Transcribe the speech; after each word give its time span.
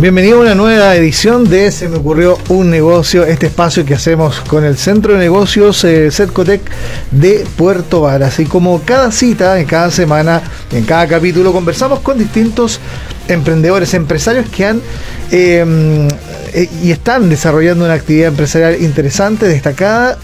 Bienvenido 0.00 0.38
a 0.38 0.40
una 0.40 0.54
nueva 0.54 0.96
edición 0.96 1.50
de 1.50 1.70
Se 1.70 1.86
me 1.86 1.98
ocurrió 1.98 2.38
un 2.48 2.70
negocio, 2.70 3.26
este 3.26 3.48
espacio 3.48 3.84
que 3.84 3.92
hacemos 3.92 4.40
con 4.40 4.64
el 4.64 4.78
Centro 4.78 5.12
de 5.12 5.18
Negocios 5.18 5.84
eh, 5.84 6.08
de 7.10 7.46
Puerto 7.54 8.00
Varas. 8.00 8.40
Y 8.40 8.46
como 8.46 8.80
cada 8.80 9.12
cita, 9.12 9.60
en 9.60 9.66
cada 9.66 9.90
semana, 9.90 10.40
en 10.72 10.86
cada 10.86 11.06
capítulo, 11.06 11.52
conversamos 11.52 12.00
con 12.00 12.16
distintos 12.16 12.80
emprendedores, 13.28 13.92
empresarios 13.92 14.48
que 14.48 14.64
han 14.64 14.80
eh, 15.32 16.08
eh, 16.54 16.68
y 16.82 16.92
están 16.92 17.28
desarrollando 17.28 17.84
una 17.84 17.92
actividad 17.92 18.28
empresarial 18.28 18.80
interesante, 18.80 19.48
destacada 19.48 20.16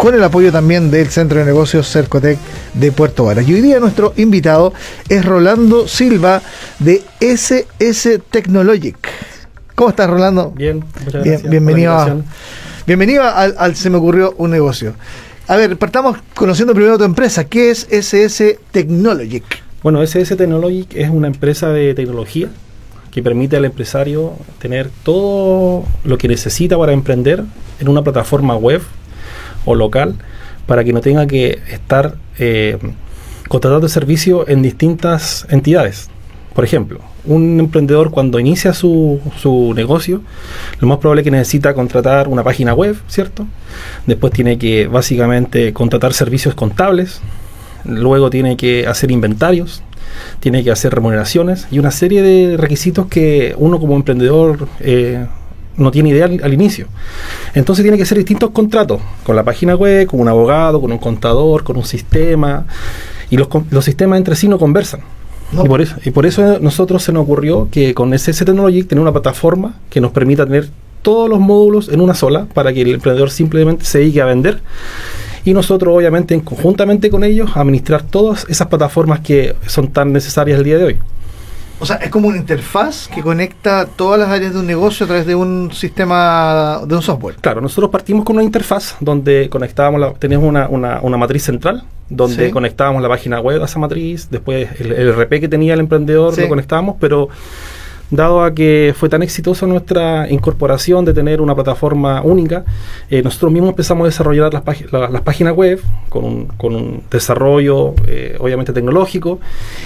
con 0.00 0.14
el 0.14 0.24
apoyo 0.24 0.50
también 0.50 0.90
del 0.90 1.10
Centro 1.10 1.40
de 1.40 1.44
Negocios 1.44 1.86
Cercotec 1.86 2.38
de 2.72 2.90
Puerto 2.90 3.26
Varas. 3.26 3.46
Y 3.46 3.52
hoy 3.52 3.60
día 3.60 3.78
nuestro 3.80 4.14
invitado 4.16 4.72
es 5.10 5.22
Rolando 5.22 5.86
Silva 5.86 6.40
de 6.78 7.02
SS 7.20 8.18
Technologic. 8.30 8.96
¿Cómo 9.74 9.90
estás, 9.90 10.08
Rolando? 10.08 10.52
Bien, 10.52 10.78
muchas 11.04 11.22
Bien, 11.22 11.34
gracias. 11.34 11.50
bienvenido, 11.50 11.92
a, 11.92 12.16
bienvenido 12.86 13.24
al, 13.24 13.54
al 13.58 13.76
Se 13.76 13.90
me 13.90 13.98
ocurrió 13.98 14.34
un 14.38 14.50
negocio. 14.50 14.94
A 15.46 15.56
ver, 15.56 15.76
partamos 15.76 16.16
conociendo 16.34 16.72
primero 16.72 16.96
tu 16.96 17.04
empresa. 17.04 17.44
¿Qué 17.44 17.70
es 17.70 17.86
SS 17.90 18.58
Technologic? 18.70 19.44
Bueno, 19.82 20.02
SS 20.02 20.34
Technologic 20.34 20.94
es 20.94 21.10
una 21.10 21.26
empresa 21.26 21.68
de 21.68 21.92
tecnología 21.92 22.48
que 23.10 23.22
permite 23.22 23.58
al 23.58 23.66
empresario 23.66 24.32
tener 24.60 24.88
todo 25.02 25.84
lo 26.04 26.16
que 26.16 26.26
necesita 26.26 26.78
para 26.78 26.92
emprender 26.92 27.44
en 27.80 27.88
una 27.88 28.02
plataforma 28.02 28.56
web 28.56 28.80
o 29.64 29.74
local 29.74 30.16
para 30.66 30.84
que 30.84 30.92
no 30.92 31.00
tenga 31.00 31.26
que 31.26 31.58
estar 31.70 32.14
eh, 32.38 32.78
contratando 33.48 33.88
servicio 33.88 34.48
en 34.48 34.62
distintas 34.62 35.46
entidades. 35.50 36.08
Por 36.54 36.64
ejemplo, 36.64 37.00
un 37.24 37.60
emprendedor 37.60 38.10
cuando 38.10 38.38
inicia 38.38 38.72
su, 38.72 39.20
su 39.38 39.72
negocio, 39.74 40.22
lo 40.80 40.88
más 40.88 40.98
probable 40.98 41.22
es 41.22 41.24
que 41.24 41.30
necesita 41.30 41.74
contratar 41.74 42.28
una 42.28 42.42
página 42.42 42.74
web, 42.74 42.96
¿cierto? 43.08 43.46
Después 44.06 44.32
tiene 44.32 44.58
que 44.58 44.86
básicamente 44.86 45.72
contratar 45.72 46.12
servicios 46.12 46.54
contables, 46.54 47.20
luego 47.84 48.30
tiene 48.30 48.56
que 48.56 48.86
hacer 48.86 49.10
inventarios, 49.10 49.82
tiene 50.40 50.64
que 50.64 50.70
hacer 50.70 50.94
remuneraciones 50.94 51.68
y 51.70 51.78
una 51.78 51.90
serie 51.90 52.22
de 52.22 52.56
requisitos 52.56 53.06
que 53.06 53.54
uno 53.58 53.78
como 53.78 53.96
emprendedor 53.96 54.68
eh, 54.80 55.26
no 55.76 55.90
tiene 55.90 56.10
idea 56.10 56.26
al, 56.26 56.40
al 56.42 56.52
inicio. 56.54 56.86
Entonces 57.54 57.82
tiene 57.82 57.96
que 57.96 58.02
hacer 58.04 58.18
distintos 58.18 58.50
contratos 58.50 59.00
con 59.24 59.36
la 59.36 59.42
página 59.44 59.74
web, 59.74 60.06
con 60.06 60.20
un 60.20 60.28
abogado, 60.28 60.80
con 60.80 60.92
un 60.92 60.98
contador, 60.98 61.64
con 61.64 61.76
un 61.76 61.84
sistema 61.84 62.66
y 63.30 63.36
los, 63.36 63.48
los 63.70 63.84
sistemas 63.84 64.18
entre 64.18 64.36
sí 64.36 64.48
no 64.48 64.58
conversan. 64.58 65.00
No. 65.52 65.64
Y, 65.64 65.68
por 65.68 65.80
eso, 65.80 65.96
y 66.04 66.10
por 66.10 66.26
eso 66.26 66.58
nosotros 66.60 67.02
se 67.02 67.12
nos 67.12 67.24
ocurrió 67.24 67.68
que 67.70 67.92
con 67.94 68.14
SS 68.14 68.44
Technology 68.44 68.84
tener 68.84 69.02
una 69.02 69.12
plataforma 69.12 69.74
que 69.88 70.00
nos 70.00 70.12
permita 70.12 70.44
tener 70.46 70.68
todos 71.02 71.28
los 71.28 71.40
módulos 71.40 71.88
en 71.88 72.00
una 72.00 72.14
sola 72.14 72.46
para 72.52 72.72
que 72.72 72.82
el 72.82 72.94
emprendedor 72.94 73.30
simplemente 73.30 73.84
se 73.84 73.98
dedique 73.98 74.20
a 74.20 74.26
vender 74.26 74.60
y 75.44 75.54
nosotros 75.54 75.96
obviamente 75.96 76.34
en- 76.34 76.40
conjuntamente 76.42 77.08
con 77.10 77.24
ellos 77.24 77.50
administrar 77.54 78.02
todas 78.02 78.46
esas 78.48 78.68
plataformas 78.68 79.20
que 79.20 79.56
son 79.66 79.88
tan 79.88 80.12
necesarias 80.12 80.58
el 80.58 80.64
día 80.64 80.76
de 80.78 80.84
hoy. 80.84 80.96
O 81.82 81.86
sea, 81.86 81.96
es 81.96 82.10
como 82.10 82.28
una 82.28 82.36
interfaz 82.36 83.08
que 83.08 83.22
conecta 83.22 83.86
todas 83.86 84.18
las 84.20 84.28
áreas 84.28 84.52
de 84.52 84.58
un 84.60 84.66
negocio 84.66 85.04
a 85.04 85.06
través 85.08 85.26
de 85.26 85.34
un 85.34 85.70
sistema, 85.72 86.80
de 86.86 86.94
un 86.94 87.00
software. 87.02 87.36
Claro, 87.40 87.60
nosotros 87.62 87.90
partimos 87.90 88.24
con 88.24 88.36
una 88.36 88.44
interfaz 88.44 88.96
donde 89.00 89.48
conectábamos, 89.48 89.98
la, 90.00 90.12
teníamos 90.12 90.46
una, 90.46 90.68
una- 90.68 91.00
una 91.00 91.16
matriz 91.16 91.42
central, 91.42 91.82
donde 92.10 92.46
Sí. 92.46 92.52
conectábamos 92.52 93.00
la 93.02 93.08
página 93.08 93.40
web 93.40 93.62
a 93.62 93.64
esa 93.64 93.78
matriz, 93.78 94.28
después 94.30 94.68
el, 94.78 94.92
el 94.92 95.08
RP 95.14 95.40
que 95.40 95.48
tenía 95.48 95.72
el 95.74 95.80
emprendedor 95.80 96.34
Sí. 96.34 96.42
lo 96.42 96.48
conectábamos, 96.48 96.96
pero 97.00 97.28
dado 98.10 98.42
a 98.42 98.52
que 98.54 98.94
fue 98.96 99.08
tan 99.08 99.22
exitosa 99.22 99.66
nuestra 99.66 100.28
incorporación 100.30 101.04
de 101.04 101.14
tener 101.14 101.40
una 101.40 101.54
plataforma 101.54 102.22
única, 102.22 102.64
eh, 103.08 103.22
nosotros 103.22 103.52
mismos 103.52 103.70
empezamos 103.70 104.04
a 104.04 104.06
desarrollar 104.06 104.52
las, 104.52 104.92
la- 104.92 105.08
las 105.08 105.22
páginas 105.22 105.54
web 105.54 105.80
con 106.08 106.24
un, 106.24 106.46
con 106.46 106.74
un 106.74 107.02
desarrollo 107.10 107.94
eh, 108.08 108.36
obviamente 108.40 108.72
tecnológico 108.72 109.38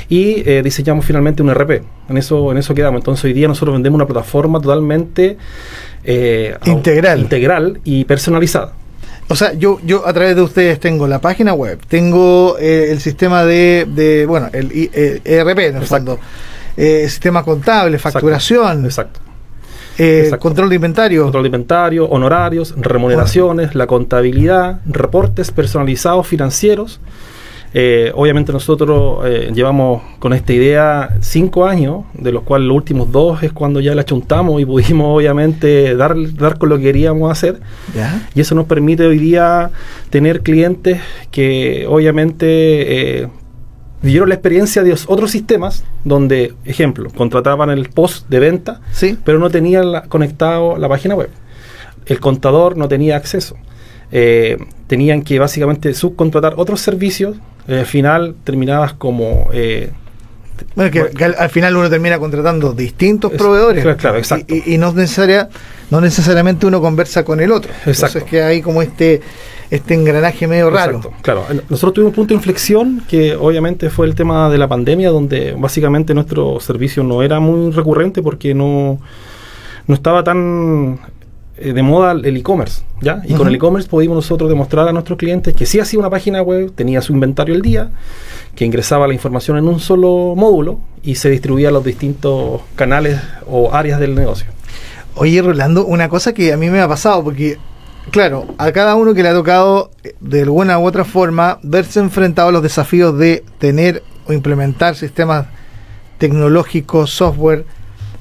y 0.08 0.42
eh, 0.48 0.62
diseñamos 0.62 1.04
finalmente 1.04 1.42
un 1.42 1.50
RP. 1.54 1.82
En 2.08 2.16
eso, 2.18 2.50
en 2.52 2.58
eso 2.58 2.74
quedamos. 2.74 3.00
Entonces 3.00 3.24
hoy 3.24 3.32
día 3.34 3.46
nosotros 3.48 3.74
vendemos 3.74 3.96
una 3.96 4.06
plataforma 4.06 4.60
totalmente 4.60 5.36
eh, 6.04 6.56
Integral. 6.66 7.20
integral 7.20 7.80
y 7.84 8.04
personalizada. 8.04 8.72
O 9.28 9.36
sea, 9.36 9.54
yo, 9.54 9.80
yo 9.86 10.06
a 10.06 10.12
través 10.12 10.36
de 10.36 10.42
ustedes 10.42 10.78
tengo 10.78 11.06
la 11.08 11.18
página 11.18 11.54
web, 11.54 11.78
tengo 11.88 12.56
eh, 12.58 12.88
el 12.91 13.00
sistema 13.00 13.42
de, 13.44 13.86
de, 13.88 14.26
bueno, 14.26 14.50
el 14.52 14.70
eh, 14.92 15.20
ERP 15.24 15.58
en 15.60 15.76
el 15.76 15.82
Exacto. 15.82 16.16
fondo, 16.16 16.18
eh, 16.76 17.08
sistema 17.08 17.42
contable, 17.42 17.98
facturación, 17.98 18.84
Exacto. 18.84 19.20
eh, 19.98 20.22
exacto. 20.24 20.42
control 20.42 20.68
de 20.68 20.74
inventario. 20.76 21.22
Control 21.22 21.44
de 21.44 21.48
inventario, 21.48 22.06
honorarios, 22.06 22.74
remuneraciones, 22.76 23.74
la 23.74 23.86
contabilidad, 23.86 24.80
reportes 24.86 25.50
personalizados 25.50 26.26
financieros. 26.26 27.00
Eh, 27.76 28.12
obviamente 28.14 28.52
nosotros 28.52 29.18
eh, 29.26 29.50
llevamos 29.52 30.00
con 30.20 30.32
esta 30.32 30.52
idea 30.52 31.16
cinco 31.20 31.66
años, 31.66 32.04
de 32.14 32.30
los 32.30 32.44
cuales 32.44 32.68
los 32.68 32.76
últimos 32.76 33.10
dos 33.10 33.42
es 33.42 33.52
cuando 33.52 33.80
ya 33.80 33.96
la 33.96 34.04
chuntamos 34.04 34.60
y 34.60 34.64
pudimos 34.64 35.16
obviamente 35.16 35.96
dar, 35.96 36.14
dar 36.34 36.56
con 36.56 36.68
lo 36.68 36.76
que 36.76 36.84
queríamos 36.84 37.32
hacer. 37.32 37.58
¿Ya? 37.92 38.28
Y 38.32 38.41
eso 38.41 38.54
nos 38.54 38.66
permite 38.66 39.04
hoy 39.04 39.18
día 39.18 39.70
tener 40.10 40.42
clientes 40.42 41.00
que 41.32 41.84
obviamente 41.88 43.28
vivieron 44.04 44.28
la 44.28 44.37
experiencia 44.37 44.84
de 44.84 44.92
os- 44.92 45.06
otros 45.09 45.32
sistemas 45.32 45.82
donde, 46.04 46.54
ejemplo, 46.65 47.10
contrataban 47.10 47.70
el 47.70 47.88
post 47.88 48.28
de 48.28 48.38
venta, 48.38 48.81
Sí. 48.92 49.19
pero 49.25 49.41
no 49.41 49.50
tenían 49.50 49.91
la- 49.91 50.03
conectado 50.03 50.76
la 50.78 50.88
página 50.88 51.16
web. 51.16 51.31
El 52.06 52.20
contador 52.20 52.76
no 52.76 52.87
tenía 52.87 53.16
acceso. 53.16 53.56
Eh, 54.12 54.59
tenían 54.87 55.22
que 55.22 55.38
básicamente 55.41 55.92
subcontratar 55.94 56.54
otros 56.56 56.81
servicios. 56.81 57.37
Eh, 57.66 57.81
al 57.81 57.87
final 57.87 58.37
terminabas 58.44 58.92
como... 58.92 59.48
eh, 59.53 59.91
Bueno, 60.76 60.91
que, 60.92 61.06
que 61.16 61.25
al, 61.25 61.34
al 61.36 61.50
final 61.50 61.75
uno 61.76 61.91
termina 61.91 62.19
contratando 62.19 62.72
distintos 62.75 63.32
Es- 63.32 63.38
proveedores. 63.38 63.82
claro, 63.82 63.97
claro, 63.98 64.19
exacto. 64.19 64.54
Y, 64.54 64.71
y- 64.71 64.75
y 64.75 64.78
no, 64.78 64.92
necesaria, 64.92 65.48
no 65.91 66.00
necesariamente 66.00 66.66
uno 66.66 66.81
conversa 66.81 67.25
con 67.25 67.41
el 67.41 67.50
otro. 67.50 67.72
Exacto. 67.86 68.19
Entonces 68.19 68.25
que 68.25 68.42
hay 68.42 68.60
como 68.62 68.82
este, 68.82 69.21
este 69.74 69.94
engranaje 69.94 70.46
medio 70.46 70.70
raro. 70.70 70.98
Exacto, 70.98 71.16
claro. 71.22 71.44
Nosotros 71.68 71.94
tuvimos 71.94 72.10
un 72.10 72.14
punto 72.14 72.28
de 72.28 72.36
inflexión 72.36 73.02
que 73.08 73.34
obviamente 73.34 73.90
fue 73.90 74.06
el 74.06 74.14
tema 74.14 74.48
de 74.48 74.58
la 74.58 74.68
pandemia, 74.68 75.10
donde 75.10 75.52
básicamente 75.58 76.14
nuestro 76.14 76.60
servicio 76.60 77.02
no 77.02 77.22
era 77.22 77.40
muy 77.40 77.70
recurrente 77.72 78.22
porque 78.22 78.54
no, 78.54 78.98
no 79.86 79.94
estaba 79.94 80.22
tan 80.22 81.00
eh, 81.56 81.72
de 81.72 81.82
moda 81.82 82.12
el 82.12 82.36
e-commerce, 82.36 82.82
¿ya? 83.00 83.22
Y 83.26 83.34
con 83.34 83.48
el 83.48 83.54
e-commerce 83.54 83.88
pudimos 83.88 84.16
nosotros 84.16 84.48
demostrar 84.48 84.88
a 84.88 84.92
nuestros 84.92 85.18
clientes 85.18 85.54
que 85.54 85.66
sí 85.66 85.78
hacía 85.80 85.98
una 85.98 86.10
página 86.10 86.42
web, 86.42 86.72
tenía 86.74 87.00
su 87.00 87.12
inventario 87.12 87.54
al 87.54 87.62
día, 87.62 87.91
que 88.54 88.64
ingresaba 88.64 89.06
la 89.06 89.14
información 89.14 89.58
en 89.58 89.68
un 89.68 89.80
solo 89.80 90.34
módulo 90.36 90.80
y 91.02 91.16
se 91.16 91.30
distribuía 91.30 91.68
a 91.68 91.72
los 91.72 91.84
distintos 91.84 92.60
canales 92.76 93.20
o 93.46 93.74
áreas 93.74 94.00
del 94.00 94.14
negocio. 94.14 94.46
Oye, 95.16 95.42
Rolando, 95.42 95.84
una 95.86 96.08
cosa 96.08 96.32
que 96.32 96.52
a 96.52 96.56
mí 96.56 96.70
me 96.70 96.80
ha 96.80 96.88
pasado, 96.88 97.22
porque, 97.22 97.58
claro, 98.10 98.47
a 98.59 98.72
cada 98.72 98.94
uno 98.94 99.15
que 99.15 99.22
le 99.22 99.28
ha 99.28 99.34
tocado, 99.34 99.91
eh, 100.03 100.15
de 100.21 100.42
alguna 100.42 100.78
u 100.78 100.86
otra 100.86 101.04
forma, 101.04 101.59
verse 101.62 102.01
enfrentado 102.01 102.48
a 102.48 102.53
los 102.53 102.62
desafíos 102.62 103.18
de 103.18 103.45
tener 103.59 104.03
o 104.27 104.33
implementar 104.33 104.97
sistemas 104.97 105.47
tecnológicos, 106.18 107.10
software, 107.10 107.65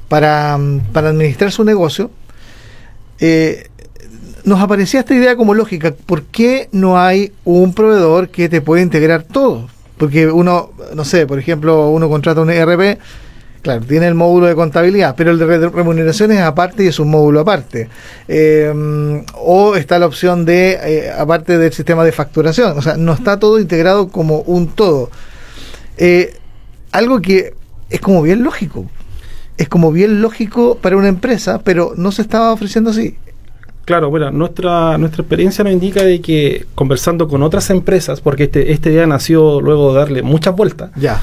para, 0.09 0.57
mm, 0.57 0.91
para 0.91 1.09
administrar 1.09 1.51
su 1.51 1.63
negocio, 1.63 2.11
eh, 3.19 3.69
nos 4.43 4.59
aparecía 4.59 4.99
esta 4.99 5.15
idea 5.15 5.35
como 5.35 5.53
lógica. 5.53 5.93
¿Por 5.93 6.23
qué 6.23 6.69
no 6.71 6.99
hay 6.99 7.31
un 7.45 7.73
proveedor 7.73 8.29
que 8.29 8.49
te 8.49 8.61
pueda 8.61 8.81
integrar 8.81 9.23
todo? 9.23 9.69
Porque 9.97 10.27
uno, 10.27 10.71
no 10.93 11.05
sé, 11.05 11.25
por 11.25 11.39
ejemplo, 11.39 11.89
uno 11.89 12.09
contrata 12.09 12.41
un 12.41 12.49
ERP, 12.49 12.99
claro, 13.63 13.81
tiene 13.81 14.07
el 14.07 14.13
módulo 14.13 14.45
de 14.45 14.53
contabilidad, 14.53 15.15
pero 15.17 15.31
el 15.31 15.39
de 15.39 15.45
re- 15.47 15.69
remuneraciones 15.69 16.37
es 16.37 16.43
aparte 16.43 16.83
y 16.83 16.87
es 16.87 16.99
un 16.99 17.09
módulo 17.09 17.39
aparte. 17.39 17.89
Eh, 18.27 19.23
o 19.35 19.75
está 19.75 19.97
la 19.97 20.05
opción 20.05 20.45
de, 20.45 20.77
eh, 20.83 21.11
aparte 21.17 21.57
del 21.57 21.73
sistema 21.73 22.03
de 22.03 22.11
facturación, 22.11 22.77
o 22.77 22.81
sea, 22.81 22.97
no 22.97 23.13
está 23.13 23.39
todo 23.39 23.59
integrado 23.59 24.09
como 24.09 24.41
un 24.41 24.67
todo. 24.67 25.09
Eh, 25.97 26.35
algo 26.91 27.19
que 27.21 27.53
es 27.89 27.99
como 27.99 28.21
bien 28.21 28.43
lógico. 28.43 28.85
Es 29.57 29.69
como 29.69 29.91
bien 29.91 30.21
lógico 30.21 30.77
para 30.81 30.97
una 30.97 31.07
empresa, 31.07 31.61
pero 31.63 31.93
no 31.95 32.11
se 32.11 32.21
estaba 32.23 32.51
ofreciendo 32.53 32.89
así. 32.89 33.17
Claro, 33.85 34.09
bueno, 34.09 34.31
nuestra, 34.31 34.97
nuestra 34.97 35.21
experiencia 35.23 35.63
nos 35.63 35.73
indica 35.73 36.03
de 36.03 36.21
que 36.21 36.65
conversando 36.73 37.27
con 37.27 37.43
otras 37.43 37.69
empresas, 37.69 38.21
porque 38.21 38.43
este, 38.45 38.71
esta 38.71 38.89
idea 38.89 39.05
nació 39.05 39.59
luego 39.61 39.93
de 39.93 39.99
darle 39.99 40.21
muchas 40.23 40.55
vueltas, 40.55 40.89
Ya. 40.95 41.21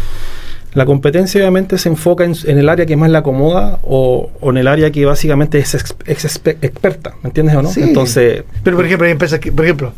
La 0.72 0.86
competencia 0.86 1.40
obviamente 1.40 1.78
se 1.78 1.88
enfoca 1.88 2.24
en, 2.24 2.34
en 2.44 2.58
el 2.58 2.68
área 2.68 2.86
que 2.86 2.96
más 2.96 3.10
la 3.10 3.18
acomoda 3.20 3.78
o, 3.82 4.30
o 4.40 4.50
en 4.50 4.56
el 4.58 4.68
área 4.68 4.90
que 4.90 5.04
básicamente 5.04 5.58
es 5.58 5.74
ex- 5.74 5.94
ex- 6.06 6.24
expe- 6.24 6.56
experta, 6.62 7.14
¿me 7.22 7.28
entiendes 7.28 7.56
o 7.56 7.62
no? 7.62 7.70
Sí. 7.70 7.82
Entonces, 7.82 8.44
Pero 8.62 8.76
por 8.76 8.86
ejemplo, 8.86 9.06
hay 9.06 9.12
empresas 9.12 9.40
que, 9.40 9.50
por 9.52 9.64
ejemplo, 9.64 9.92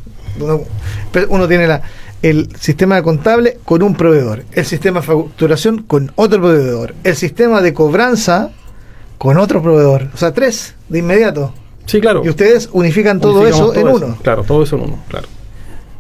uno, 1.29 1.49
tiene 1.49 1.67
la, 1.67 1.83
el 2.23 2.49
sistema 2.59 3.03
contable 3.03 3.59
con 3.65 3.83
un 3.83 3.95
proveedor, 3.95 4.45
el 4.53 4.65
sistema 4.65 5.01
de 5.01 5.07
facturación 5.07 5.83
con 5.83 6.11
otro 6.15 6.41
proveedor, 6.41 6.95
el 7.05 7.17
sistema 7.17 7.61
de 7.61 7.75
cobranza 7.75 8.51
con 9.19 9.37
otro 9.39 9.63
proveedor. 9.63 10.09
O 10.15 10.17
sea, 10.17 10.33
tres 10.33 10.75
de 10.89 11.01
inmediato. 11.01 11.53
sí, 11.87 12.01
claro. 12.01 12.23
Y 12.25 12.29
ustedes 12.31 12.71
unifican 12.73 13.21
todo 13.21 13.41
unificamos 13.43 13.77
eso 13.77 13.81
en 13.81 13.89
uno. 13.95 14.19
Claro, 14.23 14.43
todo 14.45 14.63
eso 14.63 14.77
en 14.77 14.83
uno, 14.85 14.99
claro. 15.09 15.29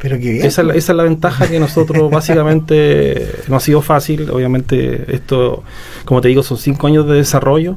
Pero 0.02 0.19
qué 0.19 0.32
bien. 0.32 0.44
Esa 0.44 0.62
es, 0.62 0.66
la, 0.66 0.75
esa 0.75 0.93
es 0.93 0.96
la 0.96 1.04
ventaja 1.04 1.46
que 1.46 1.60
nosotros 1.60 2.10
básicamente 2.56 3.28
no 3.49 3.54
ha 3.56 3.60
sido 3.60 3.81
fácil. 3.82 4.28
Obviamente, 4.31 5.04
esto, 5.14 5.62
como 6.04 6.20
te 6.20 6.26
digo, 6.28 6.43
son 6.43 6.58
cinco 6.58 6.88
años 6.88 7.06
de 7.06 7.14
desarrollo. 7.14 7.76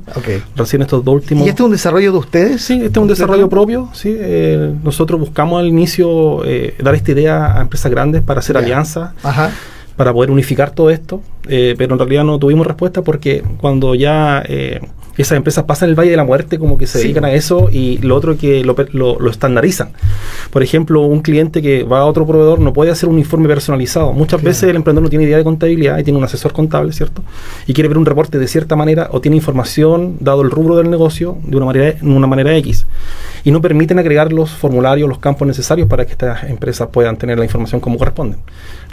Recién 0.56 0.82
estos 0.82 1.06
dos 1.06 1.14
últimos. 1.16 1.46
¿Y 1.46 1.50
este 1.50 1.62
es 1.62 1.66
un 1.66 1.72
desarrollo 1.72 2.12
de 2.12 2.18
ustedes? 2.18 2.62
Sí, 2.64 2.74
este 2.78 2.88
es 2.88 2.98
un 2.98 3.08
desarrollo 3.08 3.48
propio. 3.48 3.90
Sí, 3.94 4.16
Eh, 4.18 4.74
nosotros 4.84 5.20
buscamos 5.20 5.60
al 5.60 5.68
inicio 5.68 6.44
eh, 6.46 6.74
dar 6.82 6.96
esta 6.96 7.12
idea 7.12 7.58
a 7.58 7.62
empresas 7.62 7.92
grandes 7.92 8.24
para 8.24 8.40
hacer 8.40 8.58
alianzas, 8.58 9.12
Ajá. 9.22 9.52
para 9.96 10.12
poder 10.12 10.32
unificar 10.32 10.72
todo 10.72 10.90
esto. 10.90 11.22
eh, 11.48 11.76
pero 11.78 11.94
en 11.94 12.00
realidad 12.00 12.24
no 12.24 12.40
tuvimos 12.40 12.66
respuesta 12.66 13.04
porque 13.04 13.44
cuando 13.62 13.94
ya 13.94 14.42
eh, 14.48 14.80
esas 15.22 15.38
empresas 15.38 15.64
pasan 15.66 15.90
el 15.90 15.96
Valle 15.96 16.12
de 16.12 16.18
la 16.18 16.24
Muerte, 16.24 16.60
como 16.60 16.78
que 16.78 16.88
se 16.88 16.98
Sí. 17.00 17.04
dedican 17.06 17.26
a 17.26 17.34
eso 17.34 17.70
y 17.72 17.98
lo 18.00 18.16
otro 18.16 18.38
que 18.38 18.64
lo, 18.64 18.76
lo- 18.92 19.20
lo 19.20 19.30
estandarizan. 19.32 19.90
Por 20.52 20.64
ejemplo, 20.64 21.02
un 21.02 21.22
cliente 21.22 21.62
que 21.62 21.84
va 21.84 22.00
a 22.00 22.06
otro 22.06 22.26
proveedor 22.26 22.60
no 22.60 22.74
puede 22.74 22.92
hacer 22.92 23.10
un 23.10 23.18
informe 23.20 23.48
personalizado. 23.48 24.12
Muchas 24.14 24.40
Claro. 24.42 24.50
veces 24.50 24.64
el 24.70 24.76
emprendedor 24.76 25.04
no 25.04 25.10
tiene 25.10 25.26
idea 25.26 25.38
de 25.38 25.44
contabilidad 25.44 25.98
y 26.00 26.04
tiene 26.04 26.18
un 26.20 26.26
asesor 26.26 26.54
contable, 26.54 26.92
¿cierto? 26.94 27.24
Y 27.68 27.74
quiere 27.74 27.88
ver 27.88 27.98
un 27.98 28.06
reporte 28.06 28.40
de 28.40 28.48
cierta 28.48 28.76
manera 28.76 29.10
o 29.12 29.22
tiene 29.22 29.38
información, 29.38 30.18
dado 30.20 30.42
el 30.42 30.52
rubro 30.52 30.76
del 30.78 30.90
negocio, 30.90 31.38
de 31.44 31.58
una 31.58 31.66
manera, 31.66 31.92
de 31.94 31.98
una 32.08 32.28
manera 32.28 32.56
X. 32.58 32.86
Y 33.44 33.52
no 33.52 33.62
permiten 33.62 34.00
agregar 34.00 34.34
los 34.34 34.50
formularios, 34.52 35.08
los 35.08 35.20
campos 35.20 35.48
necesarios 35.48 35.88
para 35.88 36.06
que 36.06 36.12
estas 36.14 36.44
empresas 36.46 36.88
puedan 36.92 37.16
tener 37.18 37.38
la 37.38 37.46
información 37.46 37.80
como 37.80 37.98
corresponden. 37.98 38.40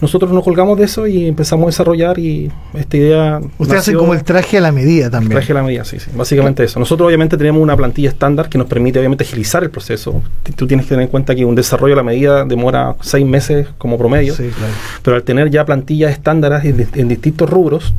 Nosotros 0.00 0.30
nos 0.32 0.42
colgamos 0.44 0.78
de 0.78 0.84
eso 0.84 1.06
y 1.06 1.26
empezamos 1.28 1.64
a 1.64 1.66
desarrollar 1.68 2.18
y 2.18 2.50
esta 2.74 2.96
idea... 2.96 3.40
Ustedes 3.58 3.80
hacen 3.80 3.94
nació- 3.94 3.98
como 4.00 4.14
el 4.14 4.24
traje 4.24 4.58
a 4.58 4.60
la 4.60 4.72
medida 4.72 5.08
también. 5.10 5.32
Traje 5.32 5.52
a 5.52 5.54
la 5.54 5.62
medida, 5.62 5.84
sí, 5.84 5.98
sí. 6.00 6.10
Básicamente 6.14 6.64
eso. 6.64 6.78
Nosotros 6.78 7.06
obviamente 7.06 7.36
tenemos 7.36 7.62
una 7.62 7.76
plantilla 7.76 8.08
estándar 8.10 8.48
que 8.48 8.58
nos 8.58 8.66
permite 8.66 8.98
obviamente 8.98 9.24
agilizar 9.24 9.62
el 9.62 9.70
proceso. 9.70 10.22
Tú 10.56 10.66
tienes 10.66 10.86
que 10.86 10.90
tener 10.90 11.04
en 11.04 11.08
cuenta 11.10 11.34
que 11.34 11.44
un 11.44 11.54
desarrollo 11.54 11.94
a 11.94 11.96
la 11.96 12.02
medida 12.02 12.44
demora 12.44 12.96
seis 13.00 13.24
meses 13.26 13.68
como 13.78 13.96
promedio. 13.98 14.34
Sí, 14.34 14.50
claro. 14.56 14.72
Pero 15.02 15.16
al 15.16 15.22
tener 15.22 15.50
ya 15.50 15.64
plantillas 15.64 16.12
estándares 16.12 16.64
en, 16.64 16.76
di- 16.76 16.86
en 17.00 17.08
distintos 17.08 17.48
rubros, 17.48 17.94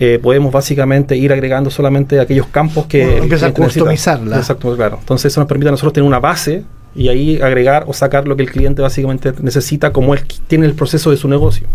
eh, 0.00 0.18
podemos 0.22 0.52
básicamente 0.52 1.16
ir 1.16 1.32
agregando 1.32 1.70
solamente 1.70 2.20
aquellos 2.20 2.46
campos 2.46 2.86
que... 2.86 3.04
Bueno, 3.04 3.22
empieza 3.24 3.46
a 3.46 3.52
customizarla. 3.54 4.36
Exacto, 4.36 4.76
claro. 4.76 4.98
Entonces 5.00 5.32
eso 5.32 5.40
nos 5.40 5.48
permite 5.48 5.68
a 5.68 5.72
nosotros 5.72 5.92
tener 5.94 6.06
una 6.06 6.20
base 6.20 6.62
y 6.94 7.08
ahí 7.08 7.40
agregar 7.40 7.84
o 7.86 7.92
sacar 7.92 8.28
lo 8.28 8.36
que 8.36 8.42
el 8.42 8.50
cliente 8.50 8.82
básicamente 8.82 9.32
necesita 9.40 9.92
como 9.92 10.14
él 10.14 10.20
tiene 10.46 10.66
el 10.66 10.74
proceso 10.74 11.10
de 11.10 11.16
su 11.16 11.28
negocio. 11.28 11.66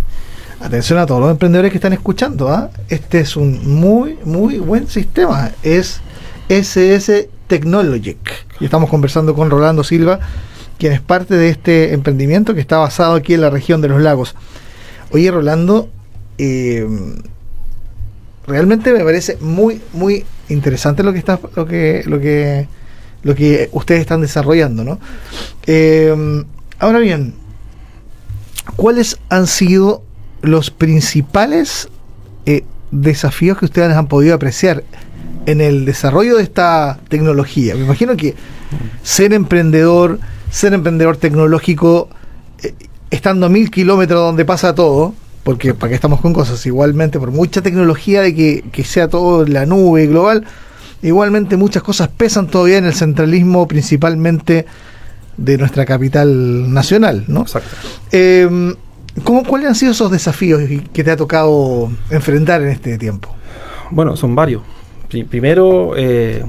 Atención 0.63 0.97
a 0.97 1.05
todos 1.05 1.19
los 1.19 1.29
emprendedores 1.29 1.71
que 1.71 1.77
están 1.77 1.91
escuchando. 1.91 2.47
¿ah? 2.47 2.69
Este 2.87 3.19
es 3.19 3.35
un 3.35 3.75
muy, 3.81 4.17
muy 4.23 4.59
buen 4.59 4.87
sistema. 4.87 5.51
Es 5.61 5.99
SS 6.47 7.27
Technologic. 7.47 8.17
Y 8.61 8.65
estamos 8.65 8.89
conversando 8.89 9.35
con 9.35 9.49
Rolando 9.49 9.83
Silva, 9.83 10.21
quien 10.79 10.93
es 10.93 11.01
parte 11.01 11.35
de 11.35 11.49
este 11.49 11.93
emprendimiento 11.93 12.53
que 12.53 12.61
está 12.61 12.77
basado 12.77 13.15
aquí 13.15 13.33
en 13.33 13.41
la 13.41 13.49
región 13.49 13.81
de 13.81 13.89
los 13.89 14.01
lagos. 14.01 14.35
Oye, 15.11 15.29
Rolando, 15.31 15.89
eh, 16.37 16.87
realmente 18.47 18.93
me 18.93 19.03
parece 19.03 19.37
muy, 19.41 19.81
muy 19.91 20.23
interesante 20.47 21.03
lo 21.03 21.11
que 21.11 21.19
está, 21.19 21.41
lo 21.57 21.65
que, 21.65 22.03
lo 22.05 22.21
que, 22.21 22.69
lo 23.23 23.35
que 23.35 23.67
ustedes 23.73 23.99
están 23.99 24.21
desarrollando, 24.21 24.85
¿no? 24.85 24.97
Eh, 25.67 26.15
ahora 26.79 26.99
bien, 26.99 27.33
¿cuáles 28.77 29.19
han 29.27 29.45
sido 29.45 30.03
los 30.43 30.69
principales 30.69 31.87
eh, 32.45 32.63
desafíos 32.91 33.57
que 33.57 33.65
ustedes 33.65 33.95
han 33.95 34.07
podido 34.07 34.35
apreciar 34.35 34.83
en 35.45 35.61
el 35.61 35.85
desarrollo 35.85 36.37
de 36.37 36.43
esta 36.43 36.99
tecnología? 37.07 37.75
Me 37.75 37.85
imagino 37.85 38.15
que 38.15 38.35
ser 39.01 39.33
emprendedor, 39.33 40.19
ser 40.51 40.73
emprendedor 40.73 41.17
tecnológico, 41.17 42.09
eh, 42.61 42.73
estando 43.09 43.47
a 43.47 43.49
mil 43.49 43.71
kilómetros 43.71 44.19
donde 44.19 44.45
pasa 44.45 44.75
todo, 44.75 45.15
porque 45.43 45.73
para 45.73 45.89
qué 45.89 45.95
estamos 45.95 46.19
con 46.19 46.33
cosas, 46.33 46.63
igualmente 46.65 47.19
por 47.19 47.31
mucha 47.31 47.61
tecnología 47.61 48.21
de 48.21 48.35
que, 48.35 48.65
que 48.71 48.83
sea 48.83 49.07
todo 49.07 49.45
la 49.45 49.65
nube 49.65 50.07
global, 50.07 50.45
igualmente 51.01 51.55
muchas 51.55 51.83
cosas 51.83 52.09
pesan 52.09 52.47
todavía 52.47 52.77
en 52.77 52.85
el 52.85 52.93
centralismo 52.93 53.67
principalmente 53.67 54.65
de 55.37 55.57
nuestra 55.57 55.85
capital 55.85 56.71
nacional, 56.73 57.23
¿no? 57.27 57.41
Exacto. 57.41 57.69
Eh, 58.11 58.75
¿cómo, 59.23 59.43
¿Cuáles 59.43 59.67
han 59.69 59.75
sido 59.75 59.91
esos 59.91 60.11
desafíos 60.11 60.61
que 60.93 61.03
te 61.03 61.11
ha 61.11 61.17
tocado 61.17 61.91
enfrentar 62.09 62.61
en 62.61 62.69
este 62.69 62.97
tiempo? 62.97 63.29
Bueno, 63.91 64.15
son 64.17 64.35
varios. 64.35 64.61
Pri- 65.09 65.23
primero, 65.23 65.93
eh, 65.95 66.43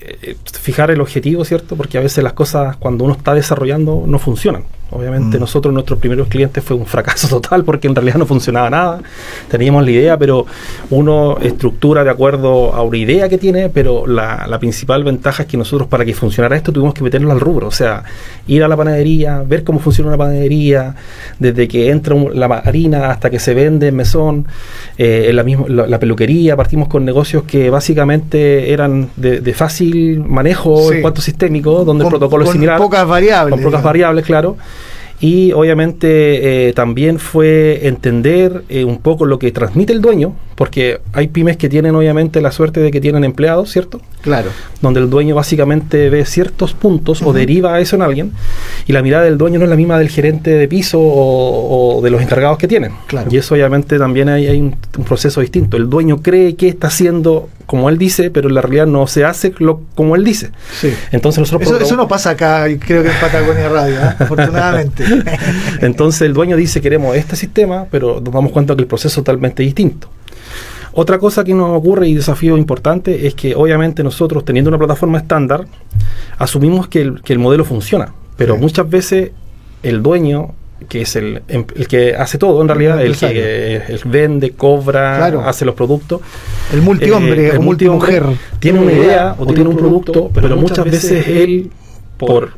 eh, 0.00 0.36
fijar 0.60 0.90
el 0.90 1.00
objetivo, 1.00 1.44
¿cierto? 1.44 1.76
Porque 1.76 1.96
a 1.98 2.00
veces 2.00 2.22
las 2.22 2.32
cosas 2.34 2.76
cuando 2.76 3.04
uno 3.04 3.14
está 3.14 3.34
desarrollando 3.34 4.04
no 4.06 4.18
funcionan. 4.18 4.64
Obviamente 4.92 5.36
Mm. 5.36 5.40
nosotros, 5.40 5.72
nuestros 5.74 5.98
primeros 5.98 6.28
clientes 6.28 6.62
fue 6.62 6.76
un 6.76 6.86
fracaso 6.86 7.28
total 7.40 7.64
porque 7.64 7.88
en 7.88 7.94
realidad 7.94 8.16
no 8.16 8.26
funcionaba 8.26 8.70
nada. 8.70 9.00
Teníamos 9.50 9.84
la 9.84 9.90
idea, 9.90 10.16
pero 10.18 10.46
uno 10.90 11.38
estructura 11.40 12.04
de 12.04 12.10
acuerdo 12.10 12.74
a 12.74 12.82
una 12.82 12.96
idea 12.98 13.28
que 13.28 13.38
tiene, 13.38 13.68
pero 13.68 14.06
la, 14.06 14.46
la 14.48 14.58
principal 14.58 15.04
ventaja 15.04 15.42
es 15.44 15.48
que 15.48 15.56
nosotros 15.56 15.88
para 15.88 16.04
que 16.04 16.14
funcionara 16.14 16.56
esto 16.56 16.72
tuvimos 16.72 16.94
que 16.94 17.02
meternos 17.02 17.32
al 17.32 17.40
rubro. 17.40 17.66
O 17.68 17.70
sea, 17.72 18.04
ir 18.46 18.62
a 18.62 18.68
la 18.68 18.76
panadería, 18.76 19.42
ver 19.46 19.64
cómo 19.64 19.78
funciona 19.78 20.08
una 20.08 20.18
panadería, 20.18 20.94
desde 21.38 21.66
que 21.68 21.90
entra 21.90 22.14
un- 22.14 22.38
la 22.38 22.46
harina 22.46 23.10
hasta 23.10 23.30
que 23.30 23.38
se 23.38 23.54
vende 23.54 23.88
en 23.88 23.96
mesón, 23.96 24.46
eh, 24.98 25.26
en 25.28 25.36
la, 25.36 25.42
misma, 25.42 25.64
la, 25.68 25.86
la 25.86 25.98
peluquería, 25.98 26.56
partimos 26.56 26.88
con 26.88 27.04
negocios 27.04 27.44
que 27.44 27.70
básicamente 27.70 28.72
eran 28.72 29.08
de, 29.16 29.40
de 29.40 29.54
fácil 29.54 30.20
manejo 30.26 30.76
Sí. 30.90 30.96
en 30.96 31.02
cuanto 31.02 31.20
sistémico, 31.20 31.84
donde 31.84 32.04
Con- 32.04 32.12
el 32.12 32.18
protocolo 32.18 32.44
con 32.44 32.48
es 32.50 32.52
similar. 32.52 32.78
pocas 32.78 33.06
variables, 33.06 33.50
Con 33.52 33.58
pocas 33.60 33.70
digamos. 33.70 33.84
variables, 33.84 34.24
claro. 34.24 34.56
Y 35.22 35.52
obviamente 35.52 36.68
eh, 36.68 36.72
también 36.72 37.20
fue 37.20 37.86
entender 37.86 38.64
eh, 38.68 38.84
un 38.84 38.98
poco 38.98 39.24
lo 39.24 39.38
que 39.38 39.52
transmite 39.52 39.92
el 39.92 40.02
dueño, 40.02 40.34
porque 40.62 41.00
hay 41.12 41.26
pymes 41.26 41.56
que 41.56 41.68
tienen 41.68 41.92
obviamente 41.96 42.40
la 42.40 42.52
suerte 42.52 42.78
de 42.78 42.92
que 42.92 43.00
tienen 43.00 43.24
empleados, 43.24 43.68
¿cierto? 43.72 44.00
Claro. 44.20 44.50
donde 44.80 45.00
el 45.00 45.10
dueño 45.10 45.34
básicamente 45.34 46.08
ve 46.08 46.24
ciertos 46.24 46.74
puntos 46.74 47.20
o 47.22 47.32
deriva 47.32 47.80
eso 47.80 47.96
en 47.96 48.02
alguien 48.02 48.32
y 48.86 48.92
la 48.92 49.02
mirada 49.02 49.24
del 49.24 49.36
dueño 49.36 49.58
no 49.58 49.64
es 49.64 49.70
la 49.70 49.74
misma 49.74 49.98
del 49.98 50.08
gerente 50.08 50.50
de 50.50 50.68
piso 50.68 51.00
o, 51.00 51.96
o 51.98 52.00
de 52.00 52.10
los 52.10 52.22
encargados 52.22 52.58
que 52.58 52.68
tienen. 52.68 52.92
Claro. 53.08 53.28
Y 53.32 53.38
eso 53.38 53.54
obviamente 53.54 53.98
también 53.98 54.28
hay, 54.28 54.46
hay 54.46 54.60
un, 54.60 54.76
un 54.96 55.04
proceso 55.04 55.40
distinto. 55.40 55.76
El 55.76 55.90
dueño 55.90 56.22
cree 56.22 56.54
que 56.54 56.68
está 56.68 56.86
haciendo 56.86 57.48
como 57.66 57.88
él 57.88 57.98
dice, 57.98 58.30
pero 58.30 58.48
en 58.48 58.54
la 58.54 58.60
realidad 58.60 58.86
no 58.86 59.06
se 59.06 59.24
hace 59.24 59.52
lo, 59.58 59.80
como 59.94 60.14
él 60.14 60.24
dice. 60.24 60.50
Sí. 60.80 60.92
Entonces 61.10 61.40
nosotros 61.40 61.80
Eso, 61.80 61.96
no 61.96 62.06
pasa 62.06 62.30
acá, 62.30 62.66
creo 62.78 63.02
que 63.02 63.08
en 63.08 63.20
Patagonia 63.20 63.68
Radio, 63.68 63.96
¿eh? 63.96 64.14
afortunadamente. 64.18 65.04
Entonces 65.80 66.22
el 66.22 66.34
dueño 66.34 66.56
dice 66.56 66.80
queremos 66.80 67.16
este 67.16 67.34
sistema, 67.34 67.86
pero 67.90 68.20
nos 68.20 68.32
damos 68.32 68.52
cuenta 68.52 68.76
que 68.76 68.82
el 68.82 68.86
proceso 68.86 69.08
es 69.08 69.24
totalmente 69.24 69.62
distinto. 69.62 70.08
Otra 70.94 71.18
cosa 71.18 71.42
que 71.44 71.54
nos 71.54 71.70
ocurre 71.76 72.08
y 72.08 72.14
desafío 72.14 72.56
importante 72.58 73.26
es 73.26 73.34
que 73.34 73.54
obviamente 73.54 74.02
nosotros 74.04 74.44
teniendo 74.44 74.68
una 74.68 74.78
plataforma 74.78 75.18
estándar 75.18 75.64
asumimos 76.38 76.88
que 76.88 77.00
el, 77.02 77.22
que 77.22 77.32
el 77.32 77.38
modelo 77.38 77.64
funciona, 77.64 78.12
pero 78.36 78.54
Sí. 78.56 78.60
muchas 78.60 78.88
veces 78.90 79.30
el 79.82 80.02
dueño 80.02 80.50
que 80.88 81.02
es 81.02 81.14
el, 81.14 81.42
em- 81.46 81.64
el 81.76 81.86
que 81.86 82.16
hace 82.16 82.38
todo 82.38 82.60
en 82.60 82.66
realidad, 82.66 83.00
el 83.00 83.16
que 83.16 83.76
el 83.76 84.00
vende, 84.04 84.50
cobra, 84.50 85.16
Claro. 85.16 85.42
hace 85.46 85.64
los 85.64 85.76
productos, 85.76 86.20
El 86.72 86.82
multihombre 86.82 87.46
eh, 87.46 87.50
el 87.50 87.58
o 87.58 87.62
multimujer. 87.62 88.24
tiene 88.58 88.80
una 88.80 88.92
idea 88.92 89.36
o 89.38 89.46
tiene 89.46 89.70
un 89.70 89.76
producto, 89.76 90.28
pero 90.34 90.56
muchas 90.56 90.84
veces 90.84 91.26
él, 91.28 91.70
por, 92.18 92.50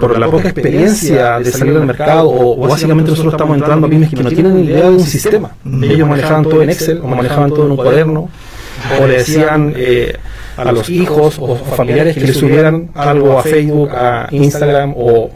por 0.00 0.18
la 0.18 0.28
poca 0.28 0.48
experiencia 0.48 1.38
de 1.38 1.50
salir 1.52 1.76
al 1.76 1.86
mercado, 1.86 2.28
o, 2.28 2.64
o 2.64 2.68
básicamente 2.68 3.10
nosotros 3.10 3.34
estamos 3.34 3.56
entrando 3.56 3.86
a 3.86 3.90
pymes 3.90 4.10
que 4.10 4.22
no 4.22 4.30
tienen 4.30 4.56
ni 4.56 4.62
idea 4.64 4.90
de 4.90 4.96
un 4.96 5.00
sistema. 5.00 5.56
Mm. 5.64 5.84
Ellos 5.84 6.08
manejaban 6.08 6.44
todo 6.44 6.62
en 6.62 6.70
Excel, 6.70 7.00
o 7.02 7.06
manejaban 7.06 7.50
todo 7.50 7.66
en 7.66 7.70
un 7.72 7.76
cuaderno, 7.76 8.28
o 9.00 9.06
le 9.06 9.14
decían 9.18 9.72
eh, 9.76 10.16
a 10.56 10.72
los 10.72 10.88
hijos 10.90 11.36
o 11.40 11.56
familiares 11.56 12.14
que 12.14 12.26
le 12.26 12.34
subieran 12.34 12.90
algo 12.94 13.38
a 13.38 13.42
Facebook, 13.42 13.90
a 13.92 14.28
Instagram 14.30 14.94
o 14.96 15.30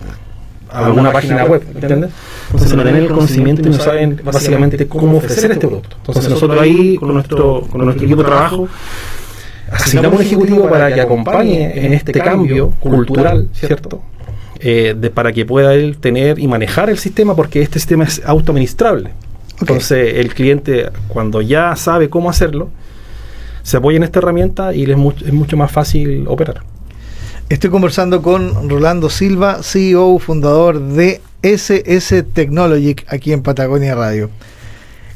a 0.71 0.87
alguna 0.87 1.13
página 1.13 1.45
web, 1.45 1.63
¿entiendes? 1.75 2.11
Entonces 2.51 2.77
no 2.77 2.83
tienen 2.83 3.03
el 3.05 3.09
conocimiento 3.09 3.69
y 3.69 3.73
no 3.73 3.79
saben 3.79 4.21
básicamente 4.25 4.87
cómo 4.87 5.19
ofrecer 5.19 5.53
este 5.53 5.67
producto. 5.67 5.97
Entonces 5.99 6.29
nosotros 6.29 6.61
ahí 6.61 6.97
con 6.97 7.15
nuestro, 7.15 7.63
con 7.71 7.85
nuestro 7.85 8.05
equipo 8.05 8.23
de 8.23 8.29
trabajo 8.29 8.69
asignamos 9.71 10.21
un 10.21 10.27
ejecutivo 10.27 10.69
para 10.69 10.93
que 10.93 11.01
acompañe 11.01 11.87
en 11.87 11.95
este 11.95 12.13
cambio 12.13 12.71
cultural, 12.81 13.49
¿cierto? 13.53 14.01
Eh, 14.61 14.97
de, 14.99 15.11
para 15.11 15.33
que 15.33 15.47
pueda 15.47 15.75
él 15.75 15.99
tener 15.99 16.41
y 16.41 16.49
manejar 16.49 16.91
el 16.91 16.99
sistema, 16.99 17.37
porque 17.37 17.63
este 17.63 17.79
sistema 17.79 18.05
es 18.05 18.21
autoadministrable. 18.25 19.13
Entonces, 19.61 20.15
el 20.17 20.35
cliente, 20.35 20.91
cuando 21.09 21.43
ya 21.43 21.77
sabe 21.77 22.09
cómo 22.11 22.29
hacerlo, 22.29 22.71
se 23.63 23.77
apoya 23.77 23.99
en 23.99 24.03
esta 24.03 24.19
herramienta 24.19 24.75
y 24.75 24.91
es, 24.91 24.97
mucho, 24.97 25.25
es 25.25 25.33
mucho 25.33 25.57
más 25.57 25.71
fácil 25.71 26.27
operar. 26.27 26.63
Estoy 27.49 27.71
conversando 27.71 28.21
con 28.21 28.69
Rolando 28.69 29.09
Silva, 29.11 29.63
CEO, 29.63 30.19
fundador 30.19 30.81
de 30.81 31.21
SS 31.43 32.25
Technology 32.25 32.97
aquí 33.09 33.33
en 33.33 33.43
Patagonia 33.43 33.95
Radio. 33.95 34.31